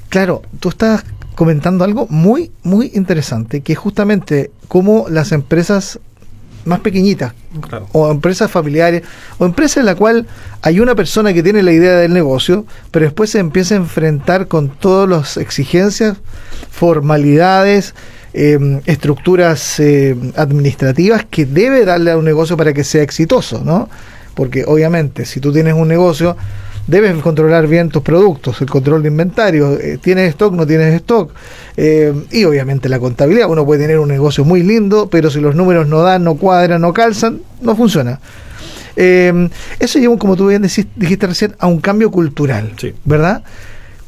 Claro, 0.08 0.42
tú 0.60 0.68
estás 0.68 1.04
comentando 1.34 1.84
algo 1.84 2.06
muy, 2.08 2.52
muy 2.62 2.92
interesante, 2.94 3.60
que 3.60 3.72
es 3.72 3.78
justamente 3.78 4.50
cómo 4.68 5.06
las 5.08 5.32
empresas 5.32 5.98
más 6.64 6.80
pequeñitas, 6.80 7.34
o 7.92 8.10
empresas 8.10 8.50
familiares, 8.50 9.02
o 9.38 9.44
empresas 9.44 9.78
en 9.78 9.86
la 9.86 9.94
cual 9.94 10.26
hay 10.62 10.80
una 10.80 10.94
persona 10.94 11.32
que 11.32 11.42
tiene 11.42 11.62
la 11.62 11.72
idea 11.72 11.96
del 11.96 12.12
negocio, 12.12 12.64
pero 12.90 13.04
después 13.04 13.30
se 13.30 13.38
empieza 13.38 13.74
a 13.74 13.78
enfrentar 13.78 14.48
con 14.48 14.68
todas 14.68 15.08
las 15.08 15.36
exigencias, 15.36 16.16
formalidades, 16.70 17.94
em, 18.32 18.80
estructuras 18.86 19.78
em, 19.80 20.32
administrativas 20.36 21.26
que 21.28 21.44
debe 21.44 21.84
darle 21.84 22.12
a 22.12 22.16
un 22.16 22.24
negocio 22.24 22.56
para 22.56 22.72
que 22.72 22.84
sea 22.84 23.02
exitoso, 23.02 23.62
¿no? 23.64 23.88
Porque 24.34 24.64
obviamente, 24.66 25.26
si 25.26 25.40
tú 25.40 25.52
tienes 25.52 25.74
un 25.74 25.88
negocio, 25.88 26.36
debes 26.86 27.14
controlar 27.22 27.66
bien 27.66 27.88
tus 27.88 28.02
productos, 28.02 28.60
el 28.60 28.68
control 28.68 29.02
de 29.02 29.08
inventario, 29.08 29.78
eh, 29.78 29.98
tienes 30.00 30.30
stock, 30.30 30.52
no 30.54 30.66
tienes 30.66 30.94
stock, 30.94 31.32
eh, 31.76 32.12
y 32.30 32.44
obviamente 32.44 32.88
la 32.88 32.98
contabilidad. 32.98 33.48
Uno 33.48 33.64
puede 33.64 33.82
tener 33.82 33.98
un 33.98 34.08
negocio 34.08 34.44
muy 34.44 34.62
lindo, 34.62 35.08
pero 35.08 35.30
si 35.30 35.40
los 35.40 35.54
números 35.54 35.86
no 35.86 36.02
dan, 36.02 36.24
no 36.24 36.34
cuadran, 36.34 36.80
no 36.80 36.92
calzan, 36.92 37.40
no 37.60 37.76
funciona. 37.76 38.20
Eh, 38.96 39.48
eso 39.78 39.98
lleva, 39.98 40.18
como 40.18 40.36
tú 40.36 40.48
bien 40.48 40.62
dijiste 40.62 41.26
recién, 41.26 41.54
a 41.58 41.66
un 41.66 41.80
cambio 41.80 42.10
cultural, 42.10 42.72
¿verdad? 43.04 43.42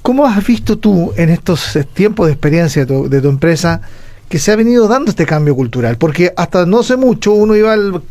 ¿Cómo 0.03 0.27
has 0.27 0.47
visto 0.47 0.77
tú 0.77 1.15
en 1.17 1.31
estos 1.31 1.79
tiempos 1.95 2.27
de 2.27 2.33
experiencia 2.33 2.85
de 2.85 3.21
tu, 3.23 3.29
empresa 3.29 3.81
que 4.29 4.39
se 4.39 4.53
ha 4.53 4.57
venido 4.57 4.87
dando 4.87 5.11
este 5.11 5.25
cambio 5.25 5.55
cultural? 5.57 5.97
Porque 5.97 6.35
hasta 6.37 6.67
no 6.67 6.81
hace 6.81 6.99
mucho 6.99 7.33
uno 7.33 7.57
iba 7.57 7.73
al, 7.73 8.03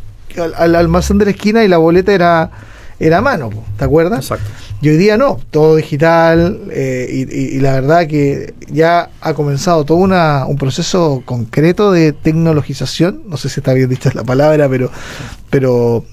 al 0.56 0.74
almacén 0.74 1.18
de 1.18 1.26
la 1.26 1.30
esquina 1.30 1.62
y 1.62 1.68
la 1.68 1.76
boleta 1.76 2.12
era 2.12 2.50
era 2.98 3.18
a 3.18 3.20
mano, 3.20 3.50
¿te 3.76 3.84
acuerdas? 3.84 4.20
Exacto. 4.20 4.50
Y 4.80 4.88
hoy 4.88 4.96
día 4.96 5.16
no, 5.16 5.40
todo 5.50 5.76
digital 5.76 6.60
eh, 6.70 7.26
y, 7.30 7.58
la 7.58 7.72
verdad 7.72 8.06
que 8.06 8.54
ya 8.68 9.10
ha 9.20 9.34
comenzado 9.34 9.84
todo 9.84 9.98
una, 9.98 10.46
un 10.46 10.56
proceso 10.56 11.22
concreto 11.24 11.90
de 11.90 12.12
tecnologización, 12.12 13.22
no 13.26 13.36
sé 13.36 13.48
si 13.48 13.60
está 13.60 13.72
bien 13.72 13.88
dicha 13.88 14.10
la 14.14 14.24
palabra, 14.24 14.68
pero, 14.68 14.90
pero, 15.50 16.04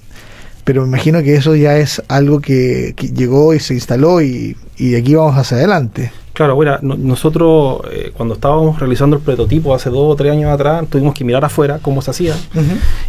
pero 0.64 0.84
me 0.84 0.88
imagino 0.88 1.22
que 1.22 1.36
eso 1.36 1.56
ya 1.56 1.78
es 1.78 2.02
algo 2.08 2.40
que, 2.40 2.96
llegó 3.14 3.54
y 3.54 3.60
se 3.60 3.74
instaló 3.74 4.22
y, 4.22 4.56
y 4.78 4.92
de 4.92 5.00
aquí 5.00 5.16
vamos 5.16 5.38
hacia 5.38 5.58
adelante. 5.58 6.12
Claro, 6.42 6.56
bueno, 6.56 6.80
nosotros 6.82 7.82
eh, 7.92 8.12
cuando 8.18 8.34
estábamos 8.34 8.80
realizando 8.80 9.16
el 9.16 9.22
prototipo 9.22 9.76
hace 9.76 9.92
dos 9.92 10.12
o 10.12 10.16
tres 10.16 10.32
años 10.32 10.50
atrás, 10.50 10.84
tuvimos 10.90 11.14
que 11.14 11.24
mirar 11.24 11.46
afuera 11.46 11.78
cómo 11.80 12.02
se 12.02 12.10
hacía. 12.10 12.34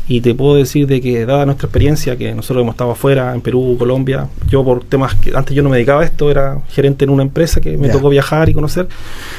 Y 0.06 0.20
te 0.20 0.34
puedo 0.34 0.56
decir 0.56 0.86
de 0.86 1.00
que, 1.00 1.24
dada 1.24 1.46
nuestra 1.46 1.64
experiencia, 1.64 2.14
que 2.18 2.34
nosotros 2.34 2.62
hemos 2.62 2.74
estado 2.74 2.90
afuera, 2.90 3.34
en 3.34 3.40
Perú, 3.40 3.76
Colombia, 3.78 4.28
yo 4.50 4.62
por 4.62 4.84
temas 4.84 5.14
que 5.14 5.34
antes 5.34 5.56
yo 5.56 5.62
no 5.62 5.70
me 5.70 5.76
dedicaba 5.76 6.02
a 6.02 6.04
esto, 6.04 6.30
era 6.30 6.60
gerente 6.68 7.06
en 7.06 7.10
una 7.10 7.22
empresa 7.22 7.58
que 7.62 7.78
me 7.78 7.88
tocó 7.88 8.10
viajar 8.10 8.50
y 8.50 8.52
conocer. 8.52 8.86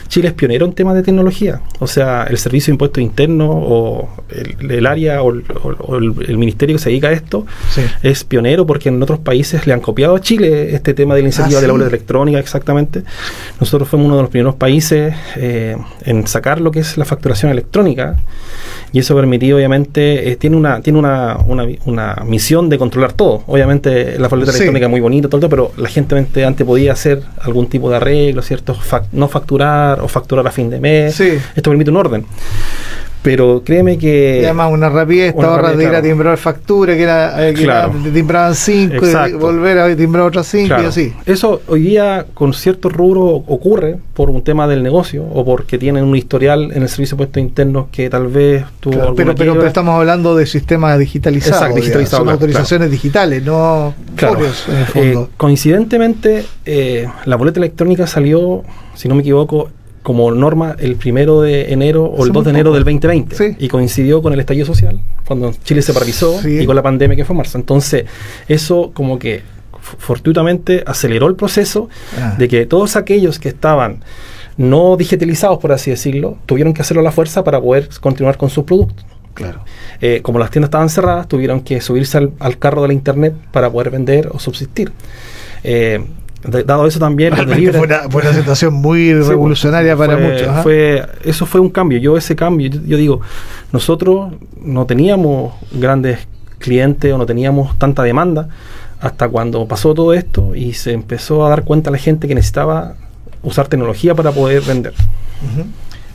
Chile 0.08 0.30
es 0.30 0.34
pionero 0.34 0.66
en 0.66 0.74
temas 0.74 0.96
de 0.96 1.04
tecnología. 1.04 1.62
O 1.78 1.86
sea, 1.86 2.24
el 2.24 2.40
Servicio 2.40 2.72
de 2.72 2.74
Impuestos 2.74 3.04
Internos 3.04 3.52
o 3.52 4.10
el, 4.60 4.88
área 4.88 5.22
o, 5.22 5.30
el, 5.30 6.38
ministerio 6.40 6.78
que 6.78 6.82
se 6.82 6.90
dedica 6.90 7.10
a 7.10 7.12
esto 7.12 7.46
es 8.02 8.24
pionero 8.24 8.66
porque 8.66 8.90
en 8.90 9.04
otros 9.04 9.20
países 9.20 9.68
le 9.68 9.74
han 9.74 9.82
copiado 9.82 10.16
a 10.16 10.20
Chile 10.20 10.74
este 10.74 10.96
tema 10.96 11.14
de 11.14 11.22
la 11.22 11.28
iniciativa 11.28 11.60
ah, 11.60 11.62
de 11.62 11.68
la 11.68 11.74
boleta 11.74 11.90
electrónica, 11.90 12.40
exactamente. 12.40 13.04
Nosotros 13.60 13.83
nosotros 13.84 14.00
fuimos 14.00 14.08
uno 14.08 14.16
de 14.18 14.22
los 14.22 14.32
primeros 14.32 14.56
países 14.56 15.14
eh, 15.36 15.76
en 16.06 16.26
sacar 16.28 16.62
lo 16.62 16.72
que 16.72 16.80
es 16.80 16.98
la 16.98 17.06
facturación 17.06 17.52
electrónica 17.52 18.16
y 18.94 19.00
eso 19.00 19.16
permitió, 19.16 19.58
obviamente, 19.58 20.32
eh, 20.32 20.36
tiene 20.38 20.56
una 20.56 20.82
tiene 20.82 21.00
una, 21.00 21.38
una, 21.86 22.16
misión 22.26 22.70
de 22.70 22.78
controlar 22.78 23.14
todo. 23.14 23.44
Obviamente 23.48 24.18
la 24.20 24.30
facturación 24.30 24.56
electrónica 24.56 24.86
es 24.86 24.90
muy 24.90 25.02
bonita, 25.02 25.28
todo, 25.28 25.50
pero 25.50 25.72
la 25.78 25.90
gente 25.90 26.16
antes 26.46 26.66
podía 26.66 26.94
hacer 26.94 27.24
algún 27.42 27.68
tipo 27.68 27.90
de 27.90 27.98
arreglo, 27.98 28.42
¿cierto? 28.42 28.78
no 29.12 29.28
facturar 29.28 30.00
o 30.00 30.08
facturar 30.08 30.48
a 30.48 30.52
fin 30.52 30.70
de 30.70 30.80
mes. 30.80 31.20
Esto 31.20 31.70
permite 31.70 31.90
un 31.92 31.98
orden 31.98 32.26
pero 33.24 33.64
créeme 33.64 33.98
que... 33.98 34.40
Y 34.42 34.46
además 34.46 34.72
una 34.72 34.90
rapidez, 34.90 35.34
esta 35.34 35.52
hora 35.52 35.74
de 35.74 35.84
ir 35.86 35.96
a 35.96 36.02
timbrar 36.02 36.38
factura, 36.38 36.94
que 36.94 37.04
era 37.04 37.48
eh, 37.48 37.54
que 37.54 37.64
claro. 37.64 37.94
timbraban 38.14 38.54
cinco 38.54 39.06
y 39.08 39.34
volver 39.34 39.80
a 39.80 39.96
timbrar 39.96 40.26
otras 40.26 40.46
cinco 40.46 40.76
y 40.82 40.86
así. 40.86 41.14
Eso 41.26 41.62
hoy 41.68 41.82
día 41.84 42.26
con 42.34 42.54
cierto 42.54 42.90
rubro 42.90 43.24
ocurre 43.24 43.98
por 44.14 44.30
un 44.30 44.44
tema 44.44 44.68
del 44.68 44.84
negocio 44.84 45.24
o 45.24 45.46
porque 45.46 45.78
tienen 45.78 46.04
un 46.04 46.18
historial 46.18 46.72
en 46.74 46.84
el 46.84 46.90
servicio 46.90 47.16
de 47.16 47.24
puestos 47.24 47.42
internos 47.42 47.86
que 47.94 48.10
tal 48.10 48.28
vez 48.28 48.66
tuvo 48.82 49.16
pero, 49.16 49.34
pero, 49.36 49.66
estamos 49.66 49.98
hablando 49.98 50.36
de 50.36 50.46
sistemas 50.46 51.00
digitalizados. 51.00 51.56
Exacto, 51.56 51.76
digitalizados. 51.78 52.26
Son 52.26 52.30
autorizaciones 52.30 52.92
digitales, 52.92 53.42
no 53.42 53.94
folios 54.18 54.68
en 54.68 54.76
el 54.76 54.86
fondo. 54.86 55.22
Eh, 55.24 55.28
coincidentemente, 55.38 56.46
eh, 56.66 57.08
la 57.24 57.38
boleta 57.38 57.62
electrónica 57.62 58.06
salió, 58.06 58.64
si 58.96 59.08
no 59.08 59.16
me 59.16 59.22
equivoco, 59.22 59.70
como 60.04 60.30
norma 60.32 60.76
el 60.80 60.96
primero 60.98 61.42
de 61.42 61.74
enero 61.74 62.06
o 62.06 62.26
el 62.26 62.32
2 62.32 62.44
de 62.44 62.50
enero 62.52 62.74
del 62.74 62.84
2020 62.84 63.56
y 63.58 63.68
coincidió 63.70 64.22
con 64.22 64.34
el 64.34 64.40
estallido 64.40 64.66
social 64.66 65.00
cuando 65.26 65.54
Chile 65.64 65.82
se 65.82 65.94
paralizó 65.94 66.40
y 66.48 66.66
con 66.66 66.76
la 66.76 66.84
pandemia 66.84 67.16
que 67.16 67.26
fue 67.26 67.36
marzo 67.36 67.58
entonces 67.58 68.06
eso 68.48 68.92
como 68.94 69.18
que 69.18 69.42
fortuitamente 69.80 70.84
aceleró 70.86 71.28
el 71.28 71.36
proceso 71.36 71.90
ah. 72.20 72.36
de 72.38 72.48
que 72.48 72.66
todos 72.66 72.96
aquellos 72.96 73.40
que 73.40 73.50
estaban 73.50 74.04
no 74.58 74.98
digitalizados 74.98 75.58
por 75.60 75.72
así 75.72 75.90
decirlo 75.90 76.38
tuvieron 76.46 76.74
que 76.74 76.82
hacerlo 76.82 77.02
a 77.02 77.04
la 77.04 77.12
fuerza 77.12 77.44
para 77.44 77.60
poder 77.60 77.90
continuar 78.02 78.38
con 78.38 78.50
sus 78.50 78.66
productos 78.66 79.06
Claro. 79.34 79.64
Eh, 80.00 80.20
como 80.22 80.38
las 80.38 80.52
tiendas 80.52 80.68
estaban 80.68 80.90
cerradas, 80.90 81.28
tuvieron 81.28 81.62
que 81.62 81.82
subirse 81.82 82.20
al, 82.40 82.58
carro 82.60 82.84
de 82.84 82.90
la 82.90 82.94
internet 82.94 83.34
para 83.52 83.72
poder 83.72 83.90
vender 83.90 84.30
o 84.32 84.38
subsistir. 84.38 84.92
Eh, 85.64 86.06
dado 86.44 86.86
eso 86.88 87.00
también 87.00 87.34
fue, 87.36 88.22
una, 88.22 88.34
situación 88.34 88.74
muy 88.74 89.14
revolucionaria 89.14 89.96
para 89.96 90.18
muchos 90.18 90.62
fue 90.62 91.06
eso 91.24 91.46
fue 91.46 91.62
un 91.62 91.70
cambio 91.70 92.00
yo 92.00 92.18
ese 92.18 92.36
cambio 92.36 92.70
yo, 92.70 92.98
digo 92.98 93.22
nosotros 93.72 94.34
no 94.62 94.86
teníamos 94.86 95.54
grandes 95.72 96.28
clientes 96.60 97.14
o 97.14 97.18
no 97.18 97.26
teníamos 97.26 97.78
tanta 97.78 98.04
demanda 98.04 98.50
hasta 99.00 99.30
cuando 99.30 99.68
pasó 99.68 99.94
todo 99.94 100.14
esto 100.14 100.56
y 100.56 100.74
se 100.74 100.92
empezó 100.92 101.46
a 101.46 101.50
dar 101.50 101.64
cuenta 101.64 101.92
la 101.92 101.98
gente 101.98 102.28
que 102.28 102.36
necesitaba 102.36 102.96
usar 103.42 103.68
tecnología 103.68 104.16
para 104.16 104.32
poder 104.32 104.62
vender 104.64 104.94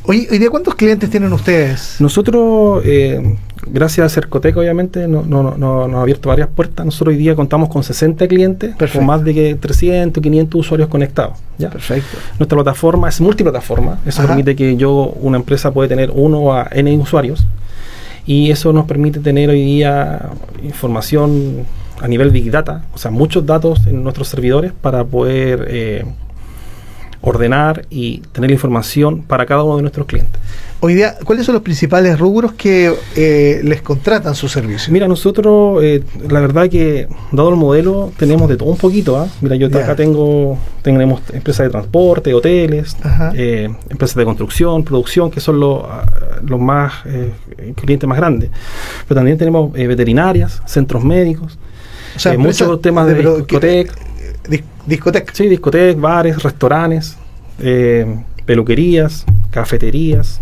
Oye, 0.08 0.26
¿y 0.30 0.38
de 0.38 0.48
cuántos 0.48 0.74
clientes 0.74 1.10
tienen 1.10 1.30
ustedes? 1.34 1.96
Nosotros, 2.00 2.82
eh, 2.86 3.36
gracias 3.66 4.06
a 4.06 4.08
Cercoteca, 4.08 4.58
obviamente, 4.58 5.06
nos 5.06 5.26
no, 5.26 5.98
ha 5.98 6.00
abierto 6.00 6.30
varias 6.30 6.48
puertas. 6.48 6.86
Nosotros 6.86 7.12
hoy 7.12 7.18
día 7.18 7.36
contamos 7.36 7.68
con 7.68 7.82
60 7.82 8.26
clientes, 8.26 8.74
con 8.90 9.04
más 9.04 9.22
de 9.22 9.54
300, 9.56 10.22
500 10.22 10.58
usuarios 10.58 10.88
conectados. 10.88 11.36
¿ya? 11.58 11.68
Perfecto. 11.68 12.16
Nuestra 12.38 12.56
plataforma 12.56 13.10
es 13.10 13.20
multiplataforma. 13.20 13.98
Eso 14.06 14.26
permite 14.26 14.56
que 14.56 14.78
yo, 14.78 15.14
una 15.20 15.36
empresa, 15.36 15.72
puede 15.72 15.90
tener 15.90 16.10
uno 16.14 16.54
a 16.54 16.66
N 16.72 16.96
usuarios. 16.96 17.46
Y 18.24 18.50
eso 18.50 18.72
nos 18.72 18.86
permite 18.86 19.20
tener 19.20 19.50
hoy 19.50 19.62
día 19.62 20.30
información 20.62 21.66
a 22.00 22.08
nivel 22.08 22.30
Big 22.30 22.50
Data, 22.50 22.86
o 22.94 22.98
sea, 22.98 23.10
muchos 23.10 23.44
datos 23.44 23.86
en 23.86 24.02
nuestros 24.02 24.28
servidores 24.28 24.72
para 24.72 25.04
poder... 25.04 25.66
Eh, 25.68 26.06
ordenar 27.28 27.86
y 27.90 28.20
tener 28.32 28.50
información 28.50 29.22
para 29.22 29.46
cada 29.46 29.62
uno 29.62 29.76
de 29.76 29.82
nuestros 29.82 30.06
clientes. 30.06 30.40
Hoy 30.80 30.94
día, 30.94 31.16
¿cuáles 31.24 31.44
son 31.44 31.54
los 31.54 31.62
principales 31.62 32.18
rubros 32.20 32.52
que 32.52 32.94
eh, 33.16 33.60
les 33.64 33.82
contratan 33.82 34.36
su 34.36 34.48
servicio? 34.48 34.92
Mira, 34.92 35.08
nosotros, 35.08 35.82
eh, 35.82 36.04
la 36.28 36.38
verdad 36.38 36.68
que, 36.68 37.08
dado 37.32 37.50
el 37.50 37.56
modelo, 37.56 38.12
tenemos 38.16 38.48
de 38.48 38.56
todo 38.56 38.70
un 38.70 38.76
poquito. 38.76 39.18
¿ah? 39.18 39.26
Mira, 39.40 39.56
yo 39.56 39.66
acá 39.66 39.96
tengo, 39.96 40.56
tenemos 40.82 41.20
empresas 41.32 41.66
de 41.66 41.70
transporte, 41.70 42.32
hoteles, 42.32 42.96
eh, 43.34 43.68
empresas 43.90 44.14
de 44.14 44.24
construcción, 44.24 44.84
producción, 44.84 45.32
que 45.32 45.40
son 45.40 45.58
los, 45.58 45.82
ah, 45.84 46.06
los 46.46 46.60
más 46.60 46.92
clientes 47.74 48.08
más 48.08 48.18
grandes. 48.18 48.50
Pero 49.08 49.18
también 49.18 49.36
tenemos 49.36 49.72
veterinarias, 49.72 50.62
centros 50.64 51.02
médicos, 51.02 51.58
muchos 52.38 52.80
temas 52.80 53.08
de, 53.08 53.14
discoteca. 53.14 53.94
Discoteca. 54.88 55.32
Sí, 55.34 55.48
discotecas, 55.48 56.00
bares, 56.00 56.42
restaurantes, 56.42 57.16
peluquerías, 58.46 59.24
cafeterías 59.50 60.40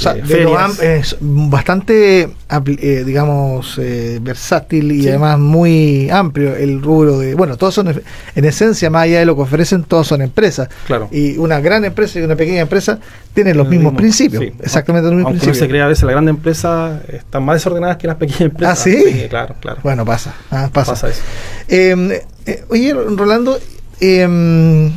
O 0.00 0.02
sea, 0.02 0.14
eh, 0.16 0.98
es 1.00 1.16
bastante, 1.20 2.22
eh, 2.22 3.02
digamos, 3.04 3.76
eh, 3.78 4.18
versátil 4.22 4.92
y 4.92 5.02
Sí. 5.02 5.08
además 5.10 5.38
muy 5.38 6.08
amplio 6.08 6.56
el 6.56 6.80
rubro 6.80 7.18
de. 7.18 7.34
Bueno, 7.34 7.56
todos 7.58 7.74
son, 7.74 7.88
en 7.88 8.02
en 8.34 8.44
esencia, 8.46 8.88
más 8.88 9.02
allá 9.02 9.18
de 9.18 9.26
lo 9.26 9.36
que 9.36 9.42
ofrecen, 9.42 9.84
todos 9.84 10.06
son 10.06 10.22
empresas. 10.22 10.68
Claro. 10.86 11.08
Y 11.12 11.36
una 11.36 11.60
gran 11.60 11.84
empresa 11.84 12.18
y 12.18 12.22
una 12.22 12.34
pequeña 12.34 12.60
empresa 12.62 12.98
tienen 13.34 13.56
los 13.58 13.68
mismos 13.68 13.92
mismo- 13.92 13.98
principios. 13.98 14.42
sí. 14.42 14.52
Exactamente 14.62 15.06
los 15.08 15.16
mismos 15.16 15.32
Aunque 15.32 15.40
principios. 15.44 15.58
se 15.66 15.68
crea 15.68 15.84
a 15.84 15.88
veces 15.88 16.04
las 16.04 16.12
grandes 16.12 16.34
empresas 16.34 17.02
están 17.08 17.42
más 17.44 17.56
desordenadas 17.56 17.96
que 17.98 18.06
las 18.06 18.16
pequeñas 18.16 18.40
empresas. 18.40 18.78
¿Ah, 18.78 18.82
sí? 18.82 19.26
claro, 19.28 19.54
claro. 19.60 19.80
Bueno, 19.82 20.04
pasa. 20.06 20.34
ah, 20.50 20.70
pasa. 20.72 20.92
pasa 20.92 21.08
eso. 21.10 21.20
Eh, 21.68 22.22
eh, 22.46 22.64
oye, 22.70 22.94
Rolando, 22.94 23.58
eh, 24.00 24.90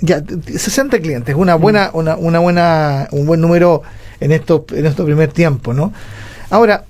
ya, 0.00 0.22
t- 0.22 0.36
t- 0.36 0.58
60 0.58 1.00
clientes, 1.00 1.34
una 1.36 1.54
buena, 1.56 1.90
una, 1.92 2.16
una 2.16 2.38
buena, 2.38 3.08
un 3.10 3.26
buen 3.26 3.40
número 3.40 3.82
en 4.20 4.32
esto, 4.32 4.64
en 4.70 4.86
este 4.86 5.02
primer 5.04 5.32
tiempo, 5.32 5.74
¿no? 5.74 5.92
Ahora, 6.50 6.84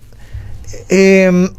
eh, 0.88 1.50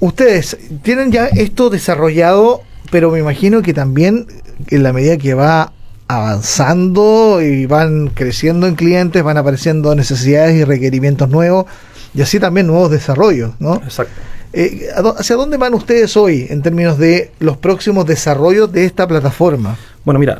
ustedes 0.00 0.56
tienen 0.82 1.12
ya 1.12 1.26
esto 1.26 1.70
desarrollado, 1.70 2.62
pero 2.90 3.10
me 3.10 3.18
imagino 3.18 3.62
que 3.62 3.74
también 3.74 4.26
en 4.68 4.82
la 4.82 4.92
medida 4.92 5.16
que 5.16 5.34
va 5.34 5.72
avanzando 6.08 7.40
y 7.42 7.66
van 7.66 8.08
creciendo 8.08 8.66
en 8.66 8.76
clientes, 8.76 9.22
van 9.22 9.36
apareciendo 9.36 9.94
necesidades 9.94 10.54
y 10.54 10.64
requerimientos 10.64 11.28
nuevos, 11.28 11.66
y 12.14 12.22
así 12.22 12.38
también 12.38 12.66
nuevos 12.66 12.90
desarrollos, 12.90 13.52
¿no? 13.58 13.76
Exacto. 13.76 14.12
Eh, 14.58 14.88
¿a 14.96 15.02
dó- 15.02 15.14
¿Hacia 15.18 15.36
dónde 15.36 15.58
van 15.58 15.74
ustedes 15.74 16.16
hoy 16.16 16.46
en 16.48 16.62
términos 16.62 16.96
de 16.96 17.30
los 17.40 17.58
próximos 17.58 18.06
desarrollos 18.06 18.72
de 18.72 18.86
esta 18.86 19.06
plataforma? 19.06 19.76
Bueno, 20.02 20.18
mira, 20.20 20.38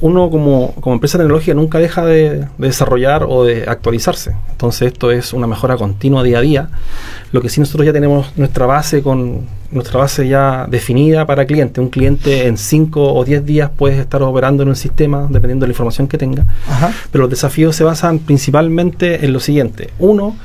uno 0.00 0.30
como, 0.30 0.72
como 0.80 0.94
empresa 0.94 1.18
tecnológica 1.18 1.52
nunca 1.52 1.78
deja 1.78 2.06
de, 2.06 2.30
de 2.38 2.46
desarrollar 2.58 3.24
o 3.28 3.44
de 3.44 3.64
actualizarse. 3.68 4.32
Entonces 4.52 4.92
esto 4.92 5.10
es 5.10 5.32
una 5.34 5.46
mejora 5.46 5.76
continua 5.76 6.22
día 6.22 6.38
a 6.38 6.40
día. 6.40 6.70
Lo 7.32 7.42
que 7.42 7.48
sí 7.50 7.60
nosotros 7.60 7.84
ya 7.84 7.92
tenemos 7.92 8.32
nuestra 8.36 8.64
base 8.66 9.02
con 9.02 9.40
nuestra 9.72 9.98
base 9.98 10.26
ya 10.28 10.66
definida 10.70 11.26
para 11.26 11.44
cliente. 11.44 11.80
Un 11.82 11.90
cliente 11.90 12.46
en 12.46 12.56
5 12.56 13.12
o 13.12 13.24
10 13.24 13.44
días 13.44 13.70
puede 13.76 14.00
estar 14.00 14.22
operando 14.22 14.62
en 14.62 14.70
un 14.70 14.76
sistema 14.76 15.26
dependiendo 15.28 15.64
de 15.64 15.68
la 15.68 15.72
información 15.72 16.06
que 16.08 16.16
tenga. 16.16 16.46
Ajá. 16.68 16.92
Pero 17.10 17.22
los 17.22 17.30
desafíos 17.30 17.74
se 17.76 17.84
basan 17.84 18.20
principalmente 18.20 19.24
en 19.24 19.32
lo 19.32 19.40
siguiente. 19.40 19.90
Uno, 19.98 20.36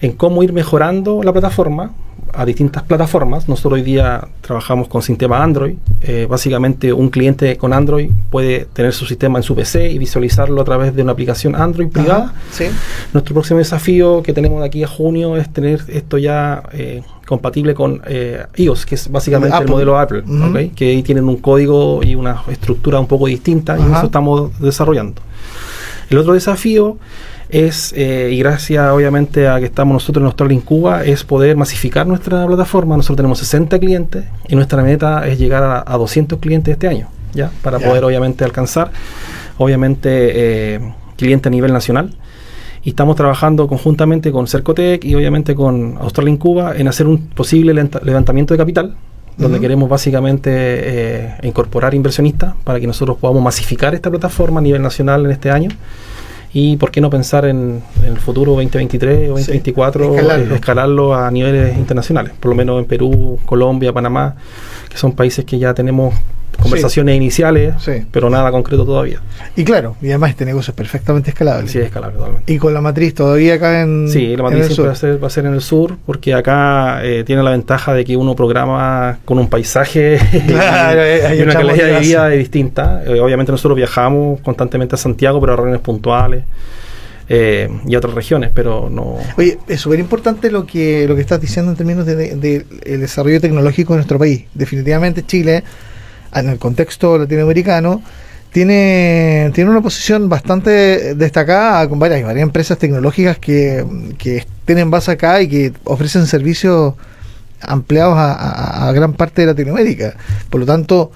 en 0.00 0.12
cómo 0.12 0.42
ir 0.44 0.52
mejorando 0.52 1.22
la 1.24 1.32
plataforma 1.32 1.90
a 2.32 2.44
distintas 2.44 2.82
plataformas. 2.82 3.48
Nosotros 3.48 3.74
hoy 3.74 3.82
día 3.82 4.26
trabajamos 4.40 4.88
con 4.88 5.02
sistema 5.02 5.42
Android. 5.42 5.74
Eh, 6.02 6.26
básicamente 6.28 6.92
un 6.92 7.10
cliente 7.10 7.56
con 7.56 7.72
Android 7.72 8.10
puede 8.30 8.66
tener 8.72 8.92
su 8.92 9.06
sistema 9.06 9.38
en 9.38 9.42
su 9.42 9.54
PC 9.54 9.90
y 9.90 9.98
visualizarlo 9.98 10.60
a 10.60 10.64
través 10.64 10.94
de 10.94 11.02
una 11.02 11.12
aplicación 11.12 11.54
Android 11.54 11.88
privada. 11.88 12.32
Sí. 12.50 12.64
Nuestro 13.12 13.34
próximo 13.34 13.58
desafío 13.58 14.22
que 14.22 14.32
tenemos 14.32 14.60
de 14.60 14.66
aquí 14.66 14.82
a 14.82 14.88
junio 14.88 15.36
es 15.36 15.52
tener 15.52 15.82
esto 15.88 16.18
ya 16.18 16.62
eh, 16.72 17.02
compatible 17.26 17.74
con 17.74 18.02
eh, 18.06 18.44
iOS, 18.56 18.86
que 18.86 18.94
es 18.94 19.10
básicamente 19.10 19.56
el 19.56 19.68
modelo 19.68 19.98
Apple, 19.98 20.24
que 20.74 20.90
ahí 20.90 21.02
tienen 21.02 21.28
un 21.28 21.36
código 21.36 22.00
y 22.02 22.14
una 22.14 22.42
estructura 22.48 22.98
un 23.00 23.06
poco 23.06 23.26
distinta 23.26 23.78
y 23.78 23.82
eso 23.82 24.06
estamos 24.06 24.58
desarrollando. 24.58 25.22
El 26.10 26.18
otro 26.18 26.34
desafío 26.34 26.98
es, 27.52 27.92
eh, 27.94 28.30
y 28.32 28.38
gracias 28.38 28.90
obviamente 28.90 29.46
a 29.46 29.60
que 29.60 29.66
estamos 29.66 29.92
nosotros 29.92 30.22
en 30.22 30.26
Australia 30.26 30.54
en 30.54 30.62
Cuba, 30.62 31.04
es 31.04 31.22
poder 31.22 31.54
masificar 31.54 32.06
nuestra 32.06 32.46
plataforma. 32.46 32.96
Nosotros 32.96 33.18
tenemos 33.18 33.38
60 33.40 33.78
clientes 33.78 34.24
y 34.48 34.56
nuestra 34.56 34.82
meta 34.82 35.28
es 35.28 35.38
llegar 35.38 35.62
a, 35.62 35.84
a 35.86 35.98
200 35.98 36.38
clientes 36.38 36.72
este 36.72 36.88
año, 36.88 37.08
¿ya? 37.34 37.52
Para 37.62 37.78
poder 37.78 38.04
obviamente 38.04 38.42
alcanzar, 38.42 38.90
obviamente, 39.58 40.74
eh, 40.74 40.80
cliente 41.16 41.50
a 41.50 41.52
nivel 41.52 41.74
nacional. 41.74 42.14
Y 42.84 42.90
estamos 42.90 43.16
trabajando 43.16 43.68
conjuntamente 43.68 44.32
con 44.32 44.48
Cercotec 44.48 45.04
y 45.04 45.14
obviamente 45.14 45.54
con 45.54 45.98
Australia 46.00 46.30
en 46.30 46.38
Cuba 46.38 46.74
en 46.74 46.88
hacer 46.88 47.06
un 47.06 47.28
posible 47.28 47.74
levantamiento 47.74 48.54
de 48.54 48.58
capital, 48.58 48.96
donde 49.36 49.60
queremos 49.60 49.88
básicamente 49.90 50.50
eh, 50.52 51.34
incorporar 51.42 51.94
inversionistas 51.94 52.54
para 52.64 52.80
que 52.80 52.86
nosotros 52.86 53.18
podamos 53.18 53.42
masificar 53.42 53.94
esta 53.94 54.10
plataforma 54.10 54.60
a 54.60 54.62
nivel 54.62 54.80
nacional 54.80 55.26
en 55.26 55.32
este 55.32 55.50
año. 55.50 55.68
Y 56.54 56.76
por 56.76 56.90
qué 56.90 57.00
no 57.00 57.08
pensar 57.08 57.46
en, 57.46 57.82
en 58.02 58.12
el 58.12 58.18
futuro 58.18 58.52
2023 58.52 59.30
o 59.30 59.36
Sí, 59.38 59.44
2024, 59.44 60.14
escalarlo. 60.16 60.52
eh, 60.52 60.56
escalarlo 60.56 61.14
a 61.14 61.30
niveles 61.30 61.76
internacionales, 61.78 62.32
por 62.38 62.50
lo 62.50 62.54
menos 62.56 62.78
en 62.78 62.84
Perú, 62.84 63.38
Colombia, 63.46 63.92
Panamá, 63.92 64.36
que 64.90 64.98
son 64.98 65.12
países 65.12 65.44
que 65.46 65.58
ya 65.58 65.72
tenemos 65.72 66.14
conversaciones 66.60 67.16
iniciales, 67.16 67.74
Sí. 67.78 67.92
pero 68.10 68.28
nada 68.30 68.50
concreto 68.50 68.84
todavía. 68.84 69.20
Y 69.56 69.64
claro, 69.64 69.96
y 70.02 70.08
además 70.08 70.30
este 70.30 70.44
negocio 70.44 70.72
es 70.72 70.76
perfectamente 70.76 71.30
escalable. 71.30 71.68
Sí, 71.68 71.78
es 71.78 71.86
escalable 71.86 72.16
totalmente. 72.18 72.52
Y 72.52 72.58
con 72.58 72.72
la 72.74 72.80
matriz 72.80 73.14
todavía 73.14 73.54
acá 73.54 73.82
en. 73.82 74.08
Sí, 74.08 74.36
la 74.36 74.42
matriz 74.44 74.66
siempre 74.66 74.86
va 74.86 74.92
a, 74.92 74.96
ser, 74.96 75.22
va 75.22 75.26
a 75.26 75.30
ser 75.30 75.46
en 75.46 75.54
el 75.54 75.60
sur, 75.62 75.96
porque 76.06 76.34
acá 76.34 77.00
eh, 77.04 77.24
tiene 77.24 77.42
la 77.42 77.50
ventaja 77.50 77.94
de 77.94 78.04
que 78.04 78.16
uno 78.16 78.34
programa 78.36 79.18
con 79.24 79.38
un 79.38 79.48
paisaje 79.48 80.18
Claro, 80.46 81.00
y 81.34 81.40
una 81.42 81.52
otra 81.52 81.66
calidad 81.66 81.86
de 81.86 82.00
vida 82.00 82.28
distinta. 82.28 83.02
Eh, 83.06 83.20
obviamente 83.20 83.52
nosotros 83.52 83.76
viajamos 83.76 84.40
constantemente 84.40 84.94
a 84.94 84.98
Santiago, 84.98 85.40
pero 85.40 85.52
a 85.52 85.56
reuniones 85.56 85.80
puntuales 85.82 86.44
eh, 87.28 87.68
y 87.86 87.94
a 87.94 87.98
otras 87.98 88.14
regiones, 88.14 88.50
pero 88.52 88.88
no... 88.90 89.16
Oye, 89.38 89.58
es 89.68 89.80
súper 89.80 89.98
importante 90.00 90.50
lo 90.50 90.66
que, 90.66 91.06
lo 91.08 91.14
que 91.14 91.20
estás 91.22 91.40
diciendo 91.40 91.70
en 91.70 91.76
términos 91.76 92.04
del 92.04 92.18
de, 92.18 92.36
de- 92.36 92.66
el 92.84 93.00
desarrollo 93.00 93.40
tecnológico 93.40 93.92
de 93.94 93.98
nuestro 93.98 94.18
país. 94.18 94.44
Definitivamente 94.54 95.24
Chile, 95.24 95.62
en 96.34 96.48
el 96.48 96.58
contexto 96.58 97.18
latinoamericano, 97.18 98.02
tiene, 98.52 99.50
tiene 99.54 99.70
una 99.70 99.80
posición 99.80 100.28
bastante 100.28 101.14
destacada 101.14 101.88
con 101.88 101.98
varias, 101.98 102.22
varias 102.22 102.42
empresas 102.42 102.76
tecnológicas 102.78 103.38
que, 103.38 103.84
que 104.18 104.46
tienen 104.66 104.90
base 104.90 105.10
acá 105.12 105.40
y 105.40 105.48
que 105.48 105.72
ofrecen 105.84 106.26
servicios 106.26 106.94
ampliados 107.60 108.16
a, 108.18 108.32
a- 108.32 108.88
a 108.88 108.92
gran 108.92 109.14
parte 109.14 109.42
de 109.42 109.46
Latinoamérica. 109.48 110.14
Por 110.50 110.60
lo 110.60 110.66
tanto, 110.66 111.12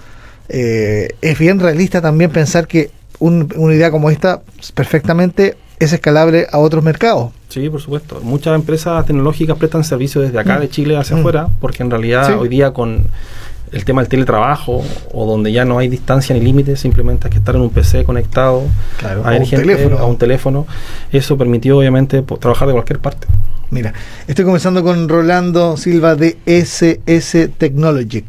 eh, 0.49 1.09
es 1.21 1.39
bien 1.39 1.61
realista 1.61 2.01
también 2.01 2.31
pensar 2.31 2.67
que 2.67 2.91
un- 3.19 3.53
una 3.57 3.75
idea 3.75 3.91
como 3.91 4.11
esta 4.11 4.41
perfectamente 4.75 5.57
es 5.79 5.93
escalable 5.93 6.47
a 6.51 6.59
otros 6.59 6.83
mercados. 6.83 7.33
Sí, 7.51 7.69
por 7.69 7.81
supuesto. 7.83 8.21
Muchas 8.23 8.55
empresas 8.55 9.05
tecnológicas 9.05 9.59
prestan 9.59 9.85
servicios 9.85 10.25
desde 10.25 10.39
acá, 10.39 10.57
Mm. 10.57 10.61
de 10.61 10.69
Chile 10.71 10.97
hacia 10.97 11.17
Mm. 11.17 11.19
afuera, 11.21 11.49
porque 11.61 11.83
en 11.83 11.91
realidad 11.91 12.27
Sí. 12.29 12.33
hoy 12.33 12.49
día 12.49 12.73
con 12.73 13.07
el 13.77 13.85
tema 13.85 14.01
del 14.03 14.09
teletrabajo 14.09 14.83
o 15.13 15.27
donde 15.27 15.53
ya 15.53 15.65
no 15.65 15.79
hay 15.79 15.89
distancia 15.89 16.35
ni 16.35 16.41
límites, 16.41 16.81
simplemente 16.81 17.27
hay 17.29 17.33
que 17.33 17.39
estar 17.39 17.55
en 17.55 17.61
un 17.63 17.71
PC 17.71 18.05
conectado 18.05 18.63
Claro, 18.99 19.23
a, 19.25 19.31
un 19.33 19.47
gente, 19.47 19.57
teléfono. 19.67 19.99
a 19.99 20.07
un 20.07 20.17
teléfono. 20.19 20.67
Eso 21.13 21.37
permitió 21.37 21.79
obviamente 21.79 22.23
trabajar 22.23 22.69
de 22.69 22.75
cualquier 22.75 22.99
parte. 22.99 23.27
Mira, 23.71 23.93
estoy 24.27 24.45
conversando 24.45 24.83
con 24.83 25.09
Rolando 25.09 25.77
Silva 25.77 26.15
de 26.15 26.37
SS 26.47 27.49
Technologic. 27.59 28.25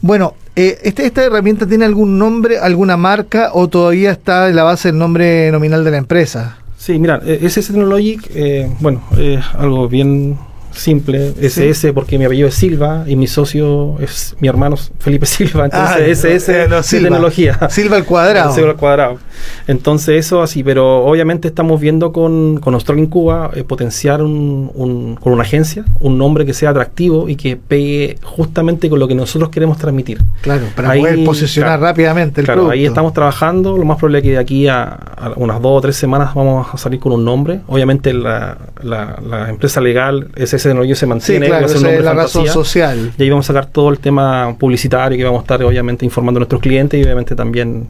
Bueno, 0.00 0.34
eh, 0.56 0.78
este- 0.82 1.06
¿esta 1.06 1.24
herramienta 1.24 1.66
tiene 1.66 1.84
algún 1.84 2.18
nombre, 2.18 2.58
alguna 2.58 2.96
marca 2.96 3.50
o 3.54 3.68
todavía 3.68 4.10
está 4.10 4.48
en 4.48 4.56
la 4.56 4.64
base 4.64 4.88
el 4.90 4.98
nombre 4.98 5.50
nominal 5.52 5.84
de 5.84 5.90
la 5.92 5.96
empresa? 5.98 6.58
Sí, 6.76 6.98
mira, 6.98 7.20
eh, 7.24 7.38
SS 7.42 7.68
Technologic, 7.72 8.28
eh, 8.34 8.68
bueno, 8.80 9.02
es 9.16 9.40
algo 9.56 9.88
bien 9.88 10.36
simple, 10.72 11.32
SS 11.40 11.92
porque 11.92 12.18
mi 12.18 12.24
apellido 12.24 12.48
es 12.48 12.54
Silva 12.54 13.04
y 13.06 13.16
mi 13.16 13.26
socio 13.26 13.98
es 14.00 14.36
mi 14.40 14.48
hermano 14.48 14.76
Felipe 14.98 15.26
Silva, 15.26 15.66
entonces 15.66 15.96
Ah, 15.96 16.00
SS 16.06 16.64
eh, 16.64 16.66
no, 16.68 16.82
Silva. 16.82 17.02
tecnología. 17.08 17.68
Silva 17.70 17.96
al 17.96 18.04
cuadrado. 18.04 18.54
Silva 18.54 18.70
al 18.70 18.76
cuadrado. 18.76 19.18
Entonces 19.66 20.16
eso 20.26 20.42
así, 20.42 20.62
pero 20.64 21.04
obviamente 21.04 21.48
estamos 21.48 21.80
viendo 21.80 22.12
con, 22.12 22.58
con 22.58 22.74
Australia 22.74 23.02
en 23.04 23.10
Cuba 23.10 23.50
eh, 23.54 23.64
potenciar 23.64 24.22
un, 24.22 24.70
un- 24.74 25.16
con 25.16 25.32
una 25.32 25.42
agencia 25.42 25.84
un 26.00 26.18
nombre 26.18 26.44
que 26.46 26.54
sea 26.54 26.70
atractivo 26.70 27.28
y 27.28 27.36
que 27.36 27.56
pegue 27.56 28.16
justamente 28.22 28.88
con 28.90 28.98
lo 28.98 29.08
que 29.08 29.14
nosotros 29.14 29.50
queremos 29.50 29.78
transmitir. 29.78 30.18
Claro, 30.40 30.66
para 30.74 30.90
Ahí, 30.90 31.00
poder 31.00 31.24
posicionar 31.24 31.78
claro. 31.78 31.82
rápidamente 31.84 32.40
el 32.40 32.44
Claro, 32.46 32.60
producto. 32.62 32.72
ahí 32.74 32.86
estamos 32.86 33.12
trabajando. 33.12 33.76
Lo 33.76 33.84
más 33.84 33.98
probable 33.98 34.18
es 34.18 34.24
que 34.24 34.30
de 34.32 34.38
aquí 34.38 34.68
a, 34.68 34.84
a 34.84 35.32
unas 35.36 35.60
dos 35.60 35.78
o 35.78 35.80
tres 35.80 35.96
semanas 35.96 36.34
vamos 36.34 36.66
a 36.72 36.76
salir 36.78 36.98
con 37.00 37.12
un 37.12 37.24
nombre. 37.24 37.60
Obviamente 37.68 38.12
la, 38.12 38.58
la- 38.82 39.20
la 39.28 39.48
empresa 39.50 39.80
legal, 39.80 40.28
ese 40.36 40.56
Tecnología 40.58 40.94
se 40.94 41.00
Sí, 41.00 41.06
mantiene. 41.06 41.46
claro, 41.46 41.64
un 41.64 41.70
esa 41.70 41.76
es 41.78 41.82
nombre 41.82 42.02
la 42.02 42.14
razón 42.14 42.46
social. 42.46 43.12
Y 43.18 43.22
ahí 43.22 43.30
vamos 43.30 43.46
a 43.46 43.52
sacar 43.52 43.66
todo 43.66 43.90
el 43.90 43.98
tema 43.98 44.56
publicitario 44.58 45.16
que 45.18 45.24
vamos 45.24 45.40
a 45.40 45.42
estar 45.42 45.62
obviamente 45.64 46.04
informando 46.04 46.38
a 46.38 46.40
nuestros 46.40 46.60
clientes 46.62 47.00
y 47.00 47.04
obviamente 47.04 47.34
también 47.34 47.86